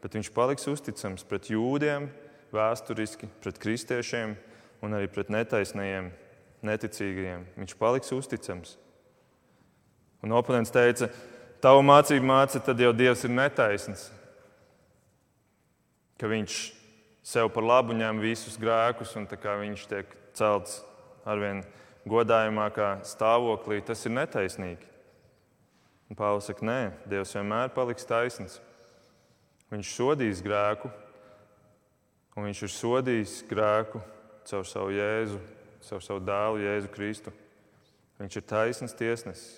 [0.03, 2.07] bet viņš paliks uzticams pret jūdiem,
[2.55, 4.37] vēsturiski, pret kristiešiem
[4.83, 6.13] un arī pret netaisnajiem,
[6.63, 7.47] neticīgajiem.
[7.59, 8.77] Viņš paliks uzticams.
[10.23, 11.09] Un oponents teica,
[11.59, 14.07] tavu mācību māca, tad jau Dievs ir netaisns
[16.23, 16.57] ka viņš
[17.19, 20.77] sev par labu ņem visus grēkus un viņš tiek celts
[21.27, 21.65] arvien
[22.07, 24.87] godājumākā stāvoklī, tas ir netaisnīgi.
[26.15, 28.61] Pāvils saka, nē, Dievs vienmēr paliks taisns.
[29.73, 30.91] Viņš sodīs grēku,
[32.37, 33.99] un viņš ir sodījis grēku
[34.47, 35.39] caur savu Jēzu,
[35.89, 37.33] caur savu dēlu Jēzu Kristu.
[38.21, 39.57] Viņš ir taisns tiesnesis.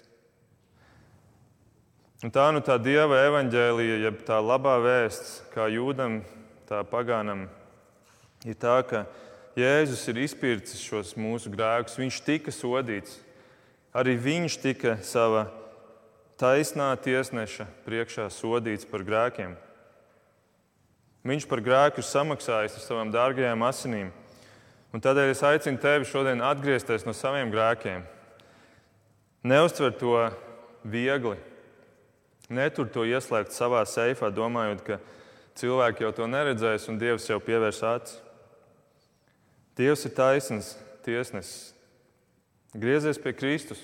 [2.23, 6.23] Un tā nu tā Dieva evaņģēlija, jeb tā labā vēsts, kā jūdam
[6.69, 7.45] tā pagānam,
[8.45, 9.05] ir tā, ka
[9.55, 11.95] Jēzus ir izpircis šos mūsu grēkus.
[11.95, 13.21] Viņš tika sodīts.
[13.95, 15.45] Arī viņš tika savā
[16.35, 19.53] taisnā tiesneša priekšā sodīts par grēkiem.
[21.25, 24.11] Viņš par grēku ir samaksājis ar savām dārgajām asinīm.
[24.91, 28.03] Un tādēļ es aicinu tevi šodien atgriezties no saviem grēkiem.
[29.47, 30.19] Neuztver to
[30.83, 31.39] viegli.
[32.51, 34.99] Netur to ieslēgt savā seifā, domājot, ka
[35.59, 38.19] cilvēki jau to neredzēs, un Dievs jau pievērs acis.
[39.75, 41.73] Dievs ir taisns tiesnesis.
[42.75, 43.79] Griezies pie Kristus.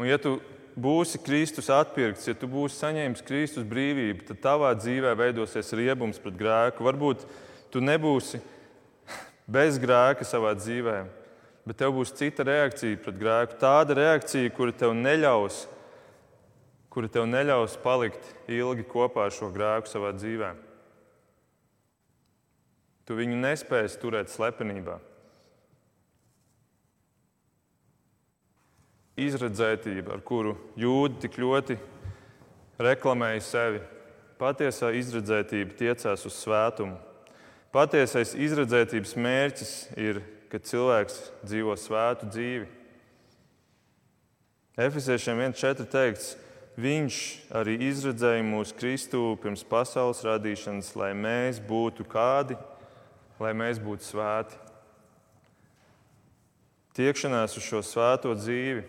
[0.00, 0.38] Un, ja tu
[0.80, 6.38] būsi Kristus atpirkts, ja tu būsi saņēmis Kristus brīvību, tad tavā dzīvē veidosies riebums pret
[6.40, 6.86] grēku.
[6.86, 7.26] Varbūt
[7.72, 8.40] tu nebūsi
[9.50, 10.96] bez grēka savā dzīvē,
[11.68, 13.60] bet tev būs cita reakcija pret grēku.
[13.60, 15.66] Tāda reakcija, kura tev neļaus
[16.90, 20.50] kuri tev neļaus palikt ilgi kopā ar šo grēku savā dzīvē.
[23.06, 24.98] Tu viņu nespēsi turēt slepenībā.
[29.20, 31.76] Izredzētība, ar kuru jūdzi tik ļoti
[32.80, 33.80] reklamēja sevi,
[34.40, 36.96] patiesā izredzētība tiecās uz svētumu.
[37.74, 42.68] Patiesais izredzētības mērķis ir, ka cilvēks dzīvo svētu dzīvi.
[44.80, 46.32] Efeziešiem 1,4 teikts,
[46.80, 47.16] Viņš
[47.52, 52.56] arī izredzēja mūsu Kristu pirms pasaules radīšanas, lai mēs būtu kādi,
[53.42, 54.56] lai mēs būtu svēti.
[56.96, 58.86] Tiekšanās uz šo svēto dzīvi,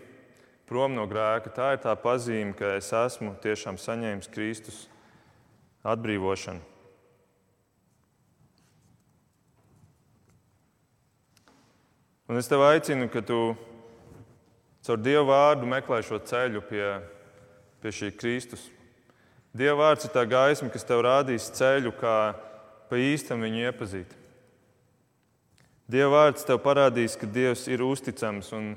[0.70, 4.86] prom no grēka, tā ir tā pazīme, ka es esmu tiešām saņēmis Kristus
[5.84, 6.62] atbrīvošanu.
[12.32, 13.42] Un es tev aicinu, ka tu
[14.86, 16.86] caur Dieva vārdu meklē šo ceļu pie,
[17.82, 18.68] pie šī Kristus.
[19.52, 22.16] Dieva vārds ir tā gaisma, kas tev rādīs ceļu, kā
[22.88, 24.16] pa īstam viņu iepazīt.
[25.92, 28.72] Dieva vārds tev parādīs, ka Dievs ir uzticams un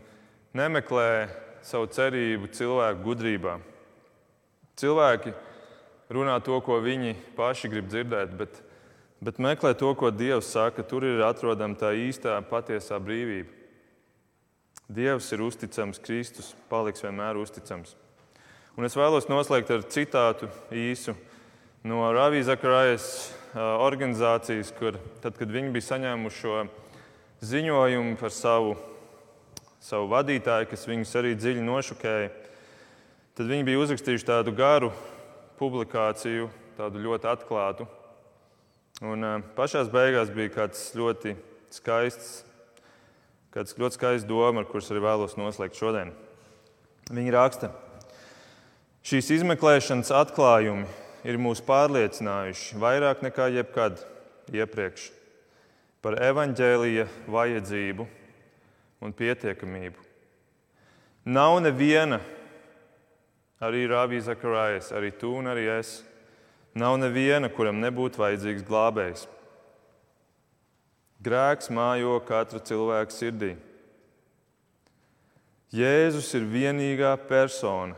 [0.58, 1.30] nemeklē
[1.64, 3.60] savu cerību cilvēku gudrībā.
[4.76, 5.32] Cilvēki
[6.12, 8.66] runā to, ko viņi paši grib dzirdēt, bet
[9.26, 10.84] bet meklē to, ko Dievs saka.
[10.84, 13.52] Tur ir atrodama tā īstā, patiesā brīvība.
[14.86, 17.96] Dievs ir uzticams, Kristus paliks vienmēr uzticams.
[18.76, 21.16] Un es vēlos noslēgt ar citātu īsu
[21.88, 23.10] no Ravijas Zakarājas
[23.56, 26.62] organizācijas, kur tad, kad viņi bija saņēmuši šo
[27.46, 28.78] ziņojumu par savu,
[29.84, 32.32] savu vadītāju, kas viņus arī dziļi nošokēja,
[33.38, 34.92] tad viņi bija uzrakstījuši tādu garu
[35.60, 37.88] publikāciju, tādu ļoti atklātu,
[39.04, 41.34] Un pašā beigās bija kāds ļoti
[41.76, 42.46] skaists,
[43.52, 46.14] kāds ļoti skaists doma, ar kuras arī vēlos noslēgt šodien.
[47.12, 47.74] Viņi raksta,
[49.06, 50.88] šīs izmeklēšanas atklājumi
[51.26, 54.02] ir mūs pārliecinājuši vairāk nekā jebkad
[54.54, 55.12] iepriekš
[56.06, 58.08] par evaņģēlīja vajadzību
[59.06, 60.02] un pietiekamību.
[61.26, 62.20] Nav neviena,
[63.62, 65.96] arī Rāvija Zakarājas, arī tu un arī es
[66.76, 69.22] Nav neviena, kuram nebūtu vajadzīgs glābējs.
[71.24, 73.54] Grēks mājo katra cilvēka sirdī.
[75.72, 77.96] Jēzus ir vienīgā persona,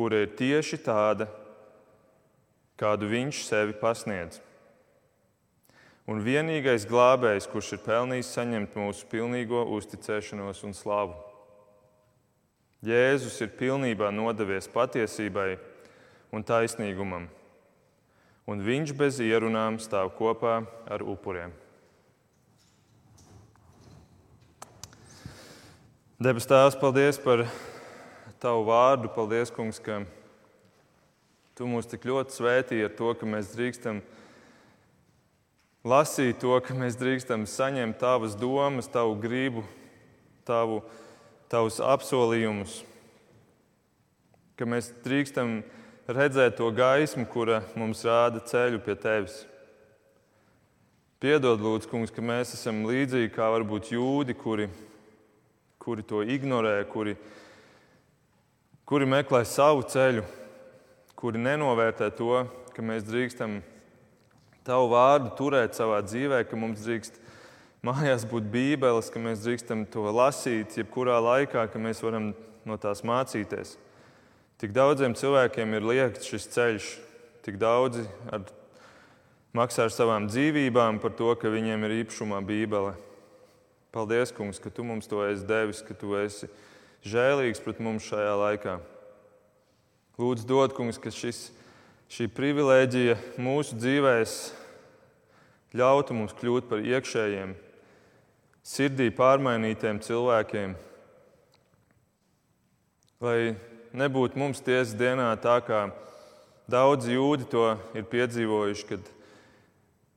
[0.00, 1.26] kura ir tieši tāda,
[2.80, 4.38] kādu viņš sevi pasniedz.
[6.08, 11.18] Un vienīgais glābējs, kurš ir pelnījis saņemt mūsu pilnīgo uzticēšanos un slavu.
[12.80, 15.50] Jēzus ir pilnībā nodevies patiesībai
[16.32, 17.28] un taisnīgumam
[18.50, 21.52] un viņš bez ierunām stāv kopā ar upuriem.
[26.20, 27.46] Debes Tēvs, paldies par
[28.40, 29.10] Tavu vārdu.
[29.12, 30.00] Paldies, Kungs, ka
[31.58, 33.98] Tu mūs tik ļoti svētīji ar to, ka mēs drīkstam
[35.84, 39.60] lasīt to, ka mēs drīkstam saņemt Tavas domas, Tavu gribu,
[40.48, 40.78] tavu,
[41.52, 42.78] Tavus apsolījumus,
[44.56, 45.58] ka mēs drīkstam
[46.08, 49.42] redzēt to gaismu, kura mums rāda ceļu pie tevis.
[51.20, 54.70] Piedod, Lūdzu, kungs, ka mēs esam līdzīgi kā varbūt jūdi, kuri,
[55.76, 57.18] kuri to ignorē, kuri,
[58.90, 60.24] kuri meklē savu ceļu,
[61.14, 62.40] kuri nenovērtē to,
[62.74, 63.60] ka mēs drīkstam
[64.66, 67.20] tavu vārdu turēt savā dzīvē, ka mums drīkst
[67.86, 72.32] mājās būt bībeles, ka mēs drīkstam to lasīt jebkurā laikā, ka mēs varam
[72.66, 73.76] no tās mācīties.
[74.58, 76.88] Tik daudziem cilvēkiem ir liekts šis ceļš,
[77.46, 78.02] tik daudzi
[78.34, 78.42] ar,
[79.54, 82.96] maksā ar savām dzīvībām par to, ka viņiem ir īpašumā Bībele.
[83.94, 86.50] Paldies, Kungs, ka Tu mums to esi devis, ka Tu esi
[87.06, 88.76] žēlīgs pret mums šajā laikā.
[90.20, 91.48] Lūdzu, dod, Kungs, ka šis,
[92.12, 94.34] šī privilēģija mūsu dzīvēs
[95.80, 97.54] ļautu mums kļūt par iekšējiem,
[98.66, 100.74] sirdī pārmainītiem cilvēkiem,
[103.24, 103.38] lai
[103.96, 105.86] nebūtu mums tiesas dienā tā, kā
[106.70, 109.10] daudzi jūdi to ir piedzīvojuši, kad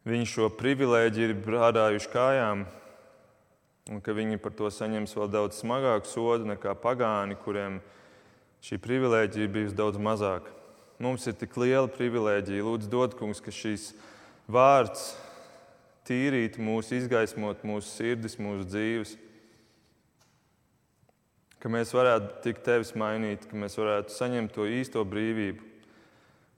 [0.09, 2.65] viņi šo privilēģiju ir brādājuši kājām,
[3.91, 7.81] un ka viņi par to saņems vēl daudz smagāku sodu nekā pagāni, kuriem
[8.63, 10.53] šī privilēģija bijusi daudz mazāka.
[11.03, 12.63] Mums ir tik liela privilēģija.
[12.63, 13.91] Lūdzu, dod, kungs, ka šīs
[14.47, 15.11] vārds
[16.07, 19.17] tīrītu mūsu, izgaismot mūsu sirdis, mūsu dzīves
[21.63, 25.63] ka mēs varētu tikt tevis mainīt, ka mēs varētu saņemt to īsto brīvību.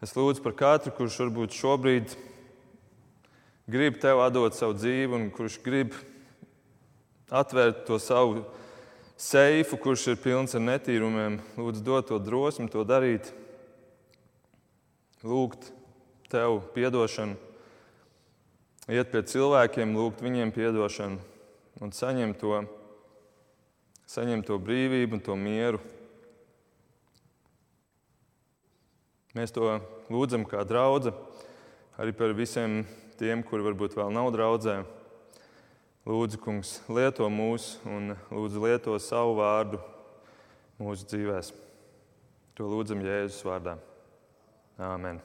[0.01, 2.15] Es lūdzu par katru, kurš varbūt šobrīd
[3.69, 5.93] grib tev atdot savu dzīvi, un kurš grib
[7.29, 8.43] atvērt to savu
[9.17, 11.39] seifu, kurš ir pilns ar netīrumiem.
[11.57, 13.31] Lūdzu, dod to drosmi, to darīt,
[15.25, 15.71] lūgt
[16.29, 17.37] tev atdošanu,
[18.91, 21.21] iet pie cilvēkiem, lūgt viņiem atdošanu
[21.81, 22.63] un saņemt to
[24.09, 25.81] saņem to brīvību un to mieru.
[29.35, 29.79] Mēs to
[30.13, 31.11] lūdzam kā draugu,
[31.99, 32.83] arī par visiem
[33.19, 34.83] tiem, kuri varbūt vēl nav draudzē.
[36.05, 39.79] Lūdzu, kungs, lieto mūs un lūdzu lieto savu vārdu
[40.77, 41.63] mūsu dzīvēm.
[42.55, 43.79] To lūdzam Jēzus vārdā.
[44.77, 45.23] Āmen!